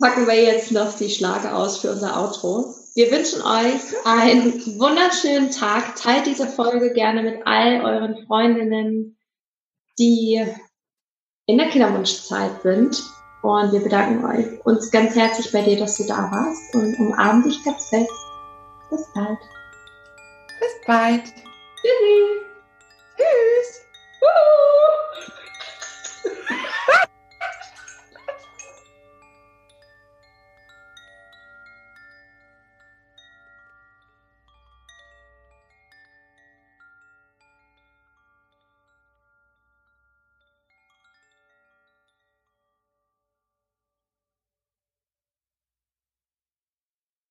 packen 0.00 0.26
wir 0.26 0.42
jetzt 0.42 0.72
noch 0.72 0.96
die 0.96 1.08
Schlage 1.08 1.54
aus 1.54 1.78
für 1.78 1.92
unser 1.92 2.20
Outro. 2.20 2.74
Wir 2.94 3.10
wünschen 3.10 3.40
euch 3.40 3.80
einen 4.04 4.78
wunderschönen 4.78 5.50
Tag. 5.50 5.96
Teilt 5.96 6.26
diese 6.26 6.46
Folge 6.46 6.92
gerne 6.92 7.22
mit 7.22 7.46
all 7.46 7.80
euren 7.82 8.26
Freundinnen, 8.26 9.16
die 9.98 10.44
in 11.46 11.58
der 11.58 11.68
Kinderwunschzeit 11.68 12.62
sind. 12.62 13.02
Und 13.42 13.72
wir 13.72 13.80
bedanken 13.80 14.24
euch, 14.24 14.64
uns 14.66 14.90
ganz 14.90 15.16
herzlich 15.16 15.50
bei 15.52 15.62
dir, 15.62 15.78
dass 15.78 15.96
du 15.96 16.04
da 16.04 16.30
warst 16.30 16.74
und 16.74 16.98
umarmen 16.98 17.44
dich 17.44 17.64
ganz 17.64 17.88
fest. 17.88 18.10
Bis 18.90 19.04
bald. 19.14 19.38
Bis 20.60 20.86
bald. 20.86 21.24
Tschüssi. 21.24 22.51
Tschüss. 23.22 23.86
Uhu. 24.20 25.01